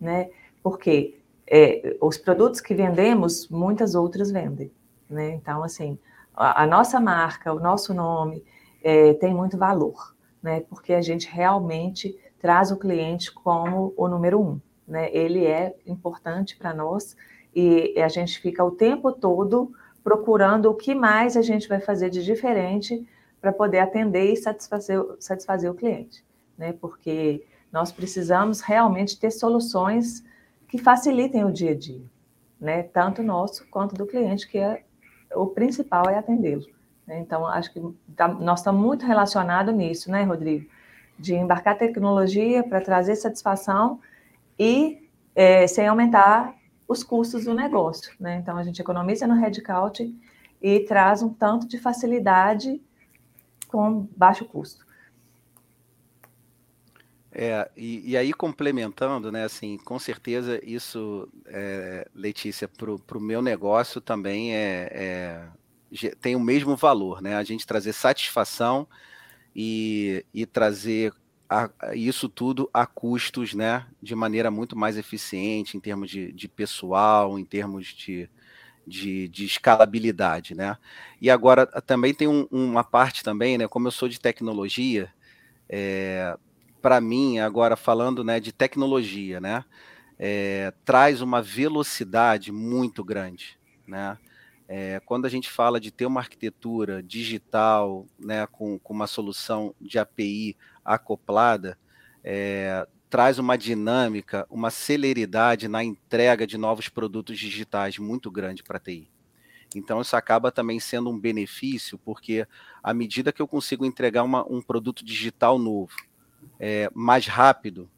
né? 0.00 0.30
Porque 0.62 1.18
é, 1.46 1.96
os 2.00 2.16
produtos 2.16 2.60
que 2.60 2.74
vendemos, 2.74 3.48
muitas 3.48 3.94
outras 3.94 4.30
vendem, 4.30 4.70
né? 5.08 5.30
Então, 5.30 5.62
assim, 5.62 5.98
a, 6.34 6.62
a 6.62 6.66
nossa 6.66 7.00
marca, 7.00 7.52
o 7.52 7.60
nosso 7.60 7.92
nome 7.92 8.44
é, 8.82 9.14
tem 9.14 9.34
muito 9.34 9.56
valor, 9.56 10.14
né? 10.42 10.60
Porque 10.60 10.92
a 10.92 11.00
gente 11.00 11.28
realmente 11.28 12.18
traz 12.38 12.70
o 12.70 12.76
cliente 12.76 13.32
como 13.32 13.92
o 13.96 14.08
número 14.08 14.40
um, 14.40 14.60
né? 14.86 15.10
Ele 15.12 15.44
é 15.44 15.74
importante 15.86 16.56
para 16.56 16.72
nós 16.72 17.16
e 17.54 17.94
a 18.00 18.08
gente 18.08 18.38
fica 18.38 18.64
o 18.64 18.70
tempo 18.70 19.12
todo 19.12 19.72
procurando 20.02 20.70
o 20.70 20.74
que 20.74 20.94
mais 20.94 21.36
a 21.36 21.42
gente 21.42 21.68
vai 21.68 21.80
fazer 21.80 22.08
de 22.10 22.24
diferente 22.24 23.06
para 23.40 23.52
poder 23.52 23.80
atender 23.80 24.32
e 24.32 24.36
satisfazer, 24.36 25.00
satisfazer 25.18 25.70
o 25.70 25.74
cliente, 25.74 26.24
né? 26.56 26.72
Porque 26.72 27.44
nós 27.72 27.92
precisamos 27.92 28.60
realmente 28.60 29.18
ter 29.18 29.30
soluções 29.30 30.24
que 30.68 30.78
facilitem 30.78 31.44
o 31.44 31.52
dia 31.52 31.72
a 31.72 31.74
dia, 31.74 32.04
né? 32.60 32.82
Tanto 32.82 33.22
nosso 33.22 33.66
quanto 33.68 33.94
do 33.94 34.06
cliente, 34.06 34.48
que 34.48 34.58
é 34.58 34.84
o 35.34 35.46
principal 35.46 36.08
é 36.08 36.16
atendê-lo. 36.16 36.66
Né? 37.08 37.18
Então, 37.20 37.46
acho 37.46 37.72
que 37.72 37.80
tá, 38.14 38.28
nós 38.28 38.60
estamos 38.60 38.80
muito 38.80 39.06
relacionados 39.06 39.74
nisso, 39.74 40.10
né, 40.10 40.22
Rodrigo? 40.24 40.68
De 41.18 41.34
embarcar 41.34 41.78
tecnologia 41.78 42.62
para 42.62 42.82
trazer 42.82 43.16
satisfação 43.16 43.98
e 44.58 45.08
é, 45.34 45.66
sem 45.66 45.88
aumentar 45.88 46.54
os 46.86 47.02
custos 47.02 47.44
do 47.44 47.54
negócio, 47.54 48.12
né? 48.20 48.36
Então, 48.36 48.58
a 48.58 48.62
gente 48.62 48.80
economiza 48.80 49.26
no 49.26 49.34
headcount 49.34 50.14
e 50.60 50.80
traz 50.80 51.22
um 51.22 51.30
tanto 51.30 51.66
de 51.66 51.78
facilidade 51.78 52.80
com 53.68 54.06
baixo 54.16 54.44
custo. 54.44 54.86
É, 57.32 57.70
e, 57.76 58.10
e, 58.10 58.16
aí 58.16 58.32
complementando, 58.32 59.30
né, 59.30 59.44
assim, 59.44 59.78
com 59.78 59.98
certeza 59.98 60.60
isso, 60.64 61.28
é, 61.46 62.08
Letícia, 62.14 62.66
para 62.66 63.18
o 63.18 63.20
meu 63.20 63.40
negócio 63.40 64.00
também 64.00 64.54
é, 64.54 64.88
é, 64.90 65.48
tem 66.20 66.36
o 66.36 66.40
mesmo 66.40 66.76
valor, 66.76 67.20
né? 67.20 67.36
A 67.36 67.44
gente 67.44 67.66
trazer 67.66 67.92
satisfação 67.92 68.86
e, 69.54 70.24
e 70.32 70.46
trazer 70.46 71.12
a, 71.48 71.70
isso 71.94 72.28
tudo 72.28 72.68
a 72.72 72.86
custos, 72.86 73.54
né, 73.54 73.86
de 74.02 74.14
maneira 74.14 74.50
muito 74.50 74.76
mais 74.76 74.98
eficiente 74.98 75.76
em 75.76 75.80
termos 75.80 76.10
de, 76.10 76.30
de 76.32 76.46
pessoal, 76.46 77.38
em 77.38 77.44
termos 77.44 77.86
de, 77.86 78.28
de, 78.86 79.28
de, 79.28 79.46
escalabilidade, 79.46 80.54
né? 80.54 80.76
E 81.20 81.30
agora 81.30 81.66
também 81.66 82.12
tem 82.12 82.28
um, 82.28 82.46
uma 82.50 82.84
parte 82.84 83.24
também, 83.24 83.56
né? 83.56 83.66
Como 83.66 83.88
eu 83.88 83.92
sou 83.92 84.08
de 84.08 84.20
tecnologia, 84.20 85.10
é, 85.68 86.36
para 86.82 87.00
mim 87.00 87.38
agora 87.38 87.76
falando, 87.76 88.22
né, 88.22 88.38
de 88.38 88.52
tecnologia, 88.52 89.40
né, 89.40 89.64
é, 90.18 90.72
traz 90.84 91.20
uma 91.20 91.42
velocidade 91.42 92.52
muito 92.52 93.02
grande, 93.02 93.58
né? 93.86 94.18
É, 94.68 95.00
quando 95.00 95.24
a 95.24 95.30
gente 95.30 95.50
fala 95.50 95.80
de 95.80 95.90
ter 95.90 96.04
uma 96.04 96.20
arquitetura 96.20 97.02
digital, 97.02 98.06
né, 98.18 98.46
com, 98.46 98.78
com 98.78 98.92
uma 98.92 99.06
solução 99.06 99.74
de 99.80 99.98
API 99.98 100.54
acoplada, 100.84 101.78
é, 102.22 102.86
traz 103.08 103.38
uma 103.38 103.56
dinâmica, 103.56 104.46
uma 104.50 104.70
celeridade 104.70 105.68
na 105.68 105.82
entrega 105.82 106.46
de 106.46 106.58
novos 106.58 106.90
produtos 106.90 107.38
digitais 107.38 107.96
muito 107.98 108.30
grande 108.30 108.62
para 108.62 108.76
a 108.76 108.80
TI. 108.80 109.10
Então, 109.74 110.00
isso 110.00 110.16
acaba 110.16 110.50
também 110.50 110.78
sendo 110.80 111.10
um 111.10 111.18
benefício, 111.18 111.98
porque 111.98 112.46
à 112.82 112.92
medida 112.92 113.32
que 113.32 113.40
eu 113.40 113.48
consigo 113.48 113.84
entregar 113.84 114.22
uma, 114.22 114.46
um 114.50 114.60
produto 114.60 115.04
digital 115.04 115.58
novo 115.58 115.94
é, 116.58 116.90
mais 116.94 117.26
rápido, 117.26 117.90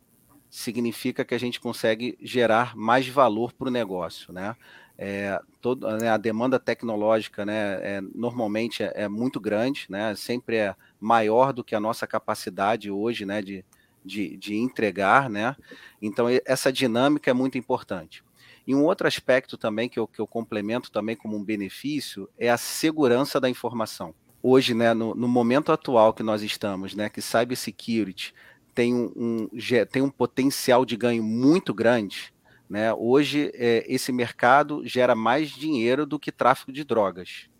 significa 0.49 1.25
que 1.25 1.35
a 1.35 1.39
gente 1.39 1.61
consegue 1.61 2.19
gerar 2.21 2.77
mais 2.77 3.07
valor 3.09 3.53
para 3.53 3.69
o 3.69 3.71
negócio. 3.71 4.33
Né? 4.33 4.57
É, 5.03 5.41
todo, 5.63 5.89
né, 5.97 6.11
a 6.11 6.19
demanda 6.19 6.61
tecnológica 6.61 7.47
né, 7.47 7.79
é, 7.81 8.01
normalmente 8.15 8.83
é, 8.83 8.93
é, 8.95 9.09
muito 9.09 9.41
grande, 9.41 9.87
né, 9.89 10.15
sempre 10.15 10.57
é 10.57 10.77
maior 11.01 11.55
do 11.55 11.65
que 11.65 11.75
a 11.75 11.81
nossa 11.81 12.07
capacidade 12.07 12.91
hoje 12.91 13.25
né, 13.25 13.41
de, 13.41 13.65
de, 14.05 14.37
de 14.37 14.57
entregar, 14.57 15.31
né? 15.31 15.57
Então, 16.03 16.27
essa 16.45 16.71
dinâmica 16.71 17.31
é 17.31 17.33
muito 17.33 17.57
importante. 17.57 18.23
E 18.67 18.75
um 18.75 18.85
outro 18.85 19.07
aspecto 19.07 19.57
também 19.57 19.89
que 19.89 19.99
eu, 19.99 20.07
que 20.07 20.21
eu 20.21 20.27
complemento 20.27 20.93
também 20.93 21.17
como 21.17 21.35
um 21.35 21.43
benefício 21.43 22.29
é 22.39 22.51
a 22.51 22.59
segurança 22.59 23.41
da 23.41 23.49
informação. 23.49 24.15
Hoje, 24.43 24.75
né, 24.75 24.93
no, 24.93 25.15
no 25.15 25.27
momento 25.27 25.73
atual 25.73 26.13
que 26.13 26.23
nós 26.23 26.43
estamos, 26.43 26.95
né, 26.95 27.09
que 27.09 27.23
cybersecurity 27.23 28.35
tem 28.75 28.95
um, 28.95 29.13
um, 29.17 29.49
tem 29.91 30.03
um 30.03 30.11
potencial 30.11 30.85
de 30.85 30.95
ganho 30.95 31.23
muito 31.23 31.73
grande, 31.73 32.35
né? 32.71 32.95
Hoje, 32.95 33.51
é, 33.55 33.85
esse 33.93 34.13
mercado 34.13 34.87
gera 34.87 35.17
mais 35.17 35.51
dinheiro 35.51 36.07
do 36.07 36.21
que 36.21 36.31
tráfico 36.31 36.71
de 36.71 36.85
drogas 36.85 37.51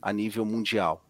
a 0.00 0.12
nível 0.12 0.44
mundial. 0.44 1.04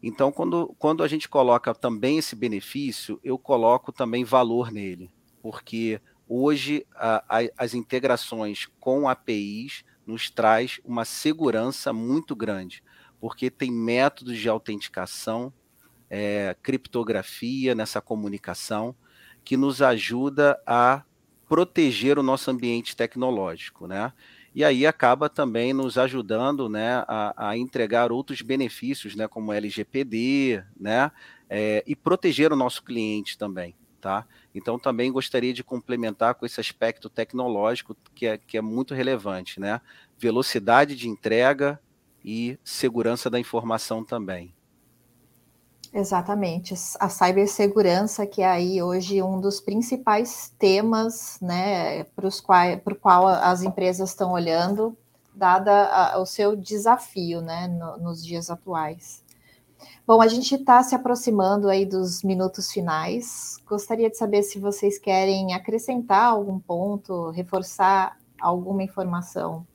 Então, 0.00 0.30
quando, 0.30 0.74
quando 0.78 1.02
a 1.02 1.08
gente 1.08 1.28
coloca 1.28 1.74
também 1.74 2.18
esse 2.18 2.36
benefício, 2.36 3.18
eu 3.24 3.36
coloco 3.36 3.90
também 3.90 4.22
valor 4.22 4.70
nele, 4.70 5.10
porque 5.42 6.00
hoje 6.28 6.86
a, 6.94 7.24
a, 7.28 7.48
as 7.58 7.74
integrações 7.74 8.66
com 8.78 9.08
APIs 9.08 9.84
nos 10.06 10.30
traz 10.30 10.80
uma 10.84 11.04
segurança 11.04 11.92
muito 11.92 12.36
grande, 12.36 12.84
porque 13.20 13.50
tem 13.50 13.70
métodos 13.72 14.38
de 14.38 14.48
autenticação, 14.48 15.52
é, 16.08 16.56
criptografia 16.62 17.74
nessa 17.74 18.00
comunicação, 18.00 18.94
que 19.44 19.56
nos 19.56 19.82
ajuda 19.82 20.60
a 20.64 21.02
proteger 21.50 22.16
o 22.16 22.22
nosso 22.22 22.48
ambiente 22.48 22.96
tecnológico, 22.96 23.88
né? 23.88 24.12
e 24.54 24.64
aí 24.64 24.86
acaba 24.86 25.28
também 25.28 25.72
nos 25.72 25.96
ajudando 25.96 26.68
né, 26.68 27.04
a, 27.06 27.50
a 27.50 27.56
entregar 27.56 28.10
outros 28.10 28.40
benefícios, 28.42 29.14
né, 29.14 29.28
como 29.28 29.52
LGPD, 29.52 30.62
né, 30.78 31.10
é, 31.48 31.84
e 31.86 31.94
proteger 31.94 32.52
o 32.52 32.56
nosso 32.56 32.82
cliente 32.82 33.36
também. 33.36 33.74
Tá? 34.00 34.26
Então 34.54 34.78
também 34.78 35.12
gostaria 35.12 35.52
de 35.52 35.62
complementar 35.62 36.34
com 36.34 36.46
esse 36.46 36.58
aspecto 36.58 37.10
tecnológico 37.10 37.94
que 38.14 38.26
é, 38.26 38.38
que 38.38 38.56
é 38.56 38.62
muito 38.62 38.94
relevante, 38.94 39.60
né? 39.60 39.78
Velocidade 40.18 40.96
de 40.96 41.06
entrega 41.06 41.78
e 42.24 42.58
segurança 42.64 43.28
da 43.28 43.38
informação 43.38 44.02
também. 44.02 44.54
Exatamente. 45.92 46.74
A 47.00 47.08
cibersegurança, 47.08 48.24
que 48.24 48.42
é 48.42 48.48
aí 48.48 48.80
hoje 48.80 49.20
um 49.22 49.40
dos 49.40 49.60
principais 49.60 50.54
temas, 50.56 51.36
né, 51.40 52.04
para 52.04 52.28
o 52.28 52.96
qual 52.96 53.26
as 53.26 53.62
empresas 53.62 54.10
estão 54.10 54.32
olhando, 54.32 54.96
dada 55.34 55.86
a, 55.86 56.18
o 56.20 56.26
seu 56.26 56.54
desafio, 56.54 57.40
né, 57.40 57.66
no, 57.66 57.98
nos 57.98 58.24
dias 58.24 58.50
atuais. 58.50 59.24
Bom, 60.06 60.22
a 60.22 60.28
gente 60.28 60.54
está 60.54 60.82
se 60.82 60.94
aproximando 60.94 61.68
aí 61.68 61.84
dos 61.84 62.22
minutos 62.22 62.70
finais. 62.70 63.56
Gostaria 63.66 64.08
de 64.08 64.16
saber 64.16 64.42
se 64.42 64.60
vocês 64.60 64.98
querem 64.98 65.54
acrescentar 65.54 66.26
algum 66.26 66.58
ponto, 66.58 67.30
reforçar 67.30 68.16
alguma 68.40 68.82
informação. 68.82 69.66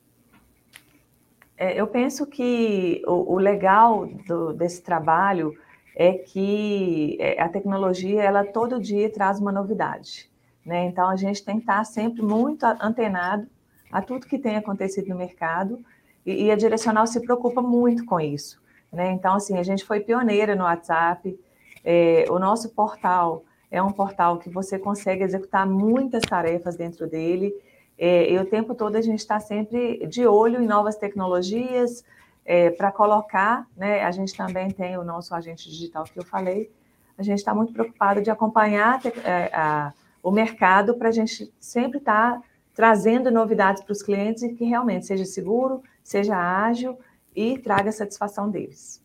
É, 1.58 1.80
eu 1.80 1.88
penso 1.88 2.26
que 2.26 3.02
o 3.08 3.38
legal 3.38 4.06
do, 4.28 4.52
desse 4.52 4.82
trabalho 4.82 5.54
é 5.96 6.14
que 6.14 7.18
é, 7.20 7.42
a 7.42 7.48
tecnologia, 7.48 8.22
ela 8.22 8.44
todo 8.44 8.82
dia 8.82 9.10
traz 9.10 9.40
uma 9.40 9.52
novidade, 9.52 10.30
né? 10.66 10.86
Então, 10.86 11.10
a 11.10 11.16
gente 11.16 11.44
tem 11.44 11.56
que 11.56 11.62
estar 11.62 11.84
sempre 11.86 12.22
muito 12.22 12.66
antenado 12.66 13.48
a 13.90 14.02
tudo 14.02 14.28
que 14.28 14.38
tem 14.38 14.58
acontecido 14.58 15.08
no 15.08 15.16
mercado 15.16 15.80
e, 16.26 16.46
e 16.46 16.52
a 16.52 16.56
Direcional 16.56 17.08
se 17.08 17.22
preocupa 17.22 17.62
muito 17.62 18.04
com 18.06 18.20
isso, 18.20 18.62
né? 18.92 19.12
Então, 19.12 19.36
assim, 19.36 19.58
a 19.58 19.64
gente 19.64 19.86
foi 19.86 20.02
pioneira 20.02 20.56
no 20.56 20.64
WhatsApp, 20.64 21.40
é, 21.84 22.26
o 22.30 22.38
nosso 22.38 22.70
portal 22.70 23.46
é 23.72 23.82
um 23.82 23.92
portal 23.92 24.38
que 24.38 24.50
você 24.50 24.78
consegue 24.78 25.24
executar 25.24 25.66
muitas 25.66 26.24
tarefas 26.24 26.76
dentro 26.76 27.08
dele, 27.08 27.54
é, 27.98 28.30
e 28.30 28.38
o 28.38 28.46
tempo 28.46 28.76
todo 28.76 28.98
a 28.98 29.02
gente 29.02 29.20
está 29.20 29.40
sempre 29.40 30.06
de 30.08 30.28
olho 30.28 30.62
em 30.62 30.68
novas 30.68 30.98
tecnologias, 30.98 32.04
é, 32.46 32.70
para 32.70 32.92
colocar, 32.92 33.68
né, 33.76 34.04
a 34.04 34.12
gente 34.12 34.36
também 34.36 34.70
tem 34.70 34.98
o 34.98 35.04
nosso 35.04 35.34
agente 35.34 35.70
digital 35.70 36.04
que 36.04 36.18
eu 36.18 36.24
falei, 36.24 36.72
a 37.18 37.24
gente 37.24 37.40
está 37.40 37.54
muito 37.56 37.74
preocupado 37.74 38.22
de 38.22 38.30
acompanhar 38.30 39.02
é, 39.24 39.50
a, 39.54 39.94
o 40.22 40.32
mercado 40.32 40.96
para 40.96 41.10
a 41.10 41.12
gente 41.12 41.52
sempre 41.60 41.98
estar 41.98 42.34
tá 42.34 42.44
trazendo 42.74 43.32
novidades 43.32 43.82
para 43.84 43.94
os 43.94 44.04
clientes 44.04 44.44
e 44.44 44.54
que 44.54 44.66
realmente 44.66 45.06
seja 45.06 45.26
seguro, 45.26 45.82
seja 46.04 46.38
ágil 46.38 47.00
e 47.36 47.58
traga 47.58 47.92
satisfação 47.92 48.50
deles. 48.50 49.02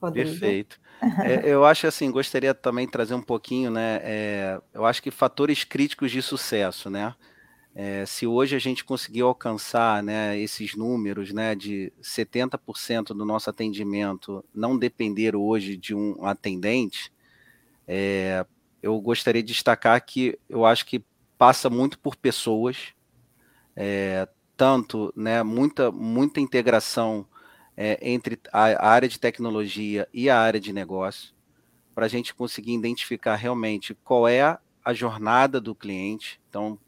Rodrigo. 0.00 0.30
Perfeito. 0.30 0.80
É, 1.22 1.48
eu 1.48 1.64
acho 1.64 1.86
assim, 1.86 2.10
gostaria 2.10 2.54
também 2.54 2.86
de 2.86 2.92
trazer 2.92 3.14
um 3.14 3.22
pouquinho, 3.22 3.70
né? 3.70 4.00
É, 4.02 4.60
eu 4.72 4.84
acho 4.84 5.02
que 5.02 5.10
fatores 5.10 5.64
críticos 5.64 6.10
de 6.10 6.20
sucesso, 6.20 6.90
né? 6.90 7.14
É, 7.74 8.04
se 8.04 8.26
hoje 8.26 8.56
a 8.56 8.58
gente 8.58 8.84
conseguir 8.84 9.20
alcançar 9.20 10.02
né, 10.02 10.36
esses 10.38 10.74
números 10.74 11.32
né, 11.32 11.54
de 11.54 11.92
70% 12.02 13.08
do 13.08 13.24
nosso 13.24 13.48
atendimento 13.48 14.44
não 14.52 14.76
depender 14.76 15.36
hoje 15.36 15.76
de 15.76 15.94
um 15.94 16.24
atendente, 16.26 17.12
é, 17.86 18.44
eu 18.82 19.00
gostaria 19.00 19.42
de 19.42 19.52
destacar 19.52 20.04
que 20.04 20.38
eu 20.48 20.64
acho 20.64 20.84
que 20.84 21.04
passa 21.38 21.70
muito 21.70 21.98
por 21.98 22.16
pessoas, 22.16 22.88
é, 23.76 24.28
tanto 24.56 25.12
né, 25.16 25.42
muita, 25.42 25.92
muita 25.92 26.40
integração 26.40 27.26
é, 27.76 27.98
entre 28.02 28.38
a, 28.52 28.64
a 28.64 28.88
área 28.88 29.08
de 29.08 29.18
tecnologia 29.18 30.08
e 30.12 30.28
a 30.28 30.38
área 30.38 30.60
de 30.60 30.72
negócio, 30.72 31.32
para 31.94 32.06
a 32.06 32.08
gente 32.08 32.34
conseguir 32.34 32.74
identificar 32.74 33.36
realmente 33.36 33.94
qual 34.04 34.26
é 34.26 34.58
a 34.84 34.92
jornada 34.92 35.60
do 35.60 35.74
cliente. 35.74 36.40
Então, 36.48 36.78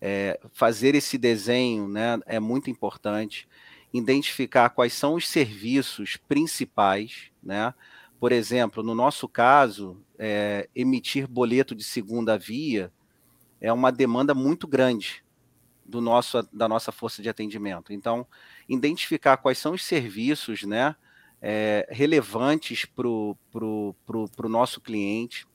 é, 0.00 0.38
fazer 0.52 0.94
esse 0.94 1.16
desenho 1.18 1.88
né, 1.88 2.18
é 2.26 2.38
muito 2.38 2.70
importante. 2.70 3.48
Identificar 3.92 4.70
quais 4.70 4.92
são 4.92 5.14
os 5.14 5.28
serviços 5.28 6.16
principais, 6.16 7.30
né? 7.42 7.72
Por 8.18 8.32
exemplo, 8.32 8.82
no 8.82 8.94
nosso 8.94 9.28
caso, 9.28 10.02
é, 10.18 10.68
emitir 10.74 11.28
boleto 11.28 11.74
de 11.74 11.84
segunda 11.84 12.38
via 12.38 12.90
é 13.60 13.72
uma 13.72 13.92
demanda 13.92 14.34
muito 14.34 14.66
grande 14.66 15.22
do 15.84 16.00
nosso, 16.00 16.42
da 16.52 16.68
nossa 16.68 16.90
força 16.90 17.22
de 17.22 17.28
atendimento. 17.28 17.92
Então, 17.92 18.26
identificar 18.68 19.36
quais 19.36 19.58
são 19.58 19.74
os 19.74 19.84
serviços 19.84 20.62
né, 20.62 20.96
é, 21.40 21.86
relevantes 21.90 22.84
para 22.84 23.06
o 23.06 23.94
nosso 24.48 24.80
cliente, 24.80 25.46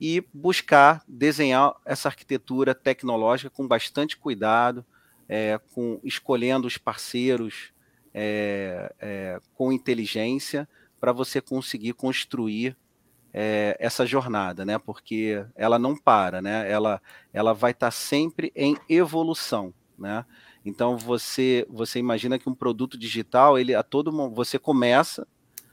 e 0.00 0.24
buscar 0.32 1.02
desenhar 1.06 1.74
essa 1.84 2.08
arquitetura 2.08 2.74
tecnológica 2.74 3.50
com 3.50 3.68
bastante 3.68 4.16
cuidado, 4.16 4.84
é, 5.28 5.60
com 5.74 6.00
escolhendo 6.02 6.66
os 6.66 6.78
parceiros 6.78 7.72
é, 8.14 8.92
é, 8.98 9.40
com 9.54 9.72
inteligência 9.72 10.68
para 10.98 11.12
você 11.12 11.40
conseguir 11.40 11.92
construir 11.92 12.76
é, 13.32 13.76
essa 13.78 14.04
jornada, 14.04 14.64
né? 14.64 14.78
Porque 14.78 15.44
ela 15.54 15.78
não 15.78 15.96
para, 15.96 16.42
né? 16.42 16.70
Ela, 16.70 17.00
ela 17.32 17.52
vai 17.52 17.70
estar 17.70 17.88
tá 17.88 17.90
sempre 17.90 18.52
em 18.56 18.76
evolução, 18.88 19.72
né? 19.98 20.24
Então 20.64 20.96
você 20.96 21.66
você 21.70 21.98
imagina 21.98 22.38
que 22.38 22.48
um 22.48 22.54
produto 22.54 22.98
digital 22.98 23.58
ele 23.58 23.74
a 23.74 23.82
todo 23.82 24.10
você 24.30 24.58
começa, 24.58 25.26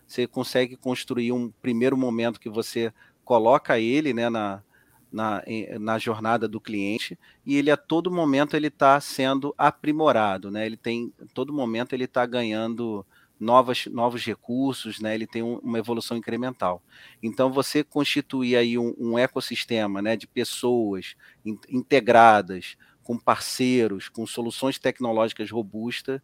você 0.07 0.27
consegue 0.27 0.77
construir 0.77 1.31
um 1.31 1.49
primeiro 1.61 1.97
momento 1.97 2.39
que 2.39 2.49
você 2.49 2.93
coloca 3.27 3.77
ele 3.77 4.13
né, 4.13 4.29
na, 4.29 4.63
na, 5.11 5.43
na 5.81 5.99
jornada 5.99 6.47
do 6.47 6.61
cliente 6.61 7.19
e 7.45 7.57
ele 7.57 7.69
a 7.69 7.75
todo 7.75 8.09
momento 8.09 8.55
ele 8.55 8.67
está 8.67 8.97
sendo 9.01 9.53
aprimorado, 9.57 10.49
né? 10.49 10.65
Ele 10.65 10.77
tem 10.77 11.13
todo 11.33 11.51
momento 11.51 11.93
ele 11.93 12.05
está 12.05 12.25
ganhando 12.25 13.05
novas, 13.37 13.85
novos 13.87 14.23
recursos, 14.23 15.01
né? 15.01 15.13
Ele 15.13 15.27
tem 15.27 15.43
um, 15.43 15.57
uma 15.57 15.77
evolução 15.77 16.15
incremental. 16.15 16.81
Então 17.21 17.51
você 17.51 17.83
constituir 17.83 18.55
aí 18.55 18.77
um, 18.77 18.95
um 18.97 19.19
ecossistema, 19.19 20.01
né, 20.01 20.15
de 20.15 20.25
pessoas 20.25 21.15
in, 21.45 21.59
integradas 21.67 22.77
com 23.03 23.19
parceiros, 23.19 24.07
com 24.07 24.25
soluções 24.25 24.79
tecnológicas 24.79 25.51
robustas, 25.51 26.21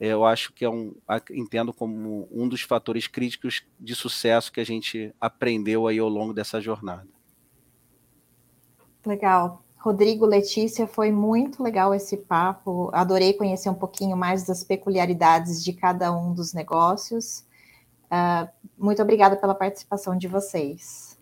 eu 0.00 0.24
acho 0.24 0.52
que 0.52 0.64
é 0.64 0.70
um, 0.70 0.94
entendo 1.30 1.72
como 1.72 2.28
um 2.30 2.48
dos 2.48 2.62
fatores 2.62 3.06
críticos 3.06 3.64
de 3.78 3.94
sucesso 3.94 4.52
que 4.52 4.60
a 4.60 4.64
gente 4.64 5.12
aprendeu 5.20 5.86
aí 5.86 5.98
ao 5.98 6.08
longo 6.08 6.32
dessa 6.32 6.60
jornada. 6.60 7.08
Legal. 9.04 9.64
Rodrigo, 9.76 10.26
Letícia, 10.26 10.86
foi 10.86 11.10
muito 11.10 11.62
legal 11.62 11.94
esse 11.94 12.16
papo. 12.16 12.90
Adorei 12.92 13.32
conhecer 13.32 13.70
um 13.70 13.74
pouquinho 13.74 14.16
mais 14.16 14.44
das 14.44 14.62
peculiaridades 14.62 15.64
de 15.64 15.72
cada 15.72 16.12
um 16.12 16.32
dos 16.32 16.52
negócios. 16.52 17.46
Uh, 18.06 18.48
muito 18.76 19.00
obrigada 19.00 19.36
pela 19.36 19.54
participação 19.54 20.16
de 20.16 20.28
vocês. 20.28 21.18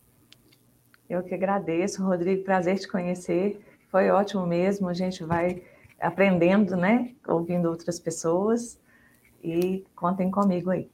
Eu 1.09 1.23
que 1.23 1.35
agradeço, 1.35 2.03
Rodrigo. 2.03 2.45
Prazer 2.45 2.79
te 2.79 2.89
conhecer. 2.89 3.61
Foi 3.91 4.11
ótimo 4.11 4.47
mesmo. 4.47 4.89
A 4.89 4.95
gente 4.95 5.23
vai 5.23 5.63
aprendendo, 6.01 6.77
né? 6.77 7.15
Ouvindo 7.27 7.69
outras 7.69 7.99
pessoas. 7.99 8.79
E 9.43 9.85
contem 9.95 10.31
comigo 10.31 10.71
aí. 10.71 10.91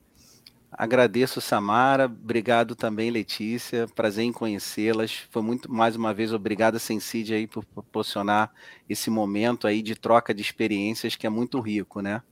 Agradeço, 0.71 1.41
Samara. 1.41 2.07
Obrigado 2.07 2.75
também, 2.75 3.11
Letícia. 3.11 3.87
Prazer 3.95 4.25
em 4.25 4.33
conhecê-las. 4.33 5.27
Foi 5.31 5.43
muito, 5.43 5.71
mais 5.71 5.97
uma 5.97 6.15
vez, 6.15 6.33
obrigada, 6.33 6.79
Senside, 6.79 7.35
aí, 7.35 7.47
por 7.47 7.63
proporcionar 7.65 8.51
esse 8.89 9.11
momento 9.11 9.67
aí 9.67 9.83
de 9.83 9.95
troca 9.95 10.33
de 10.33 10.41
experiências 10.41 11.15
que 11.15 11.27
é 11.27 11.31
muito 11.31 11.61
rico, 11.61 12.01
né? 12.01 12.23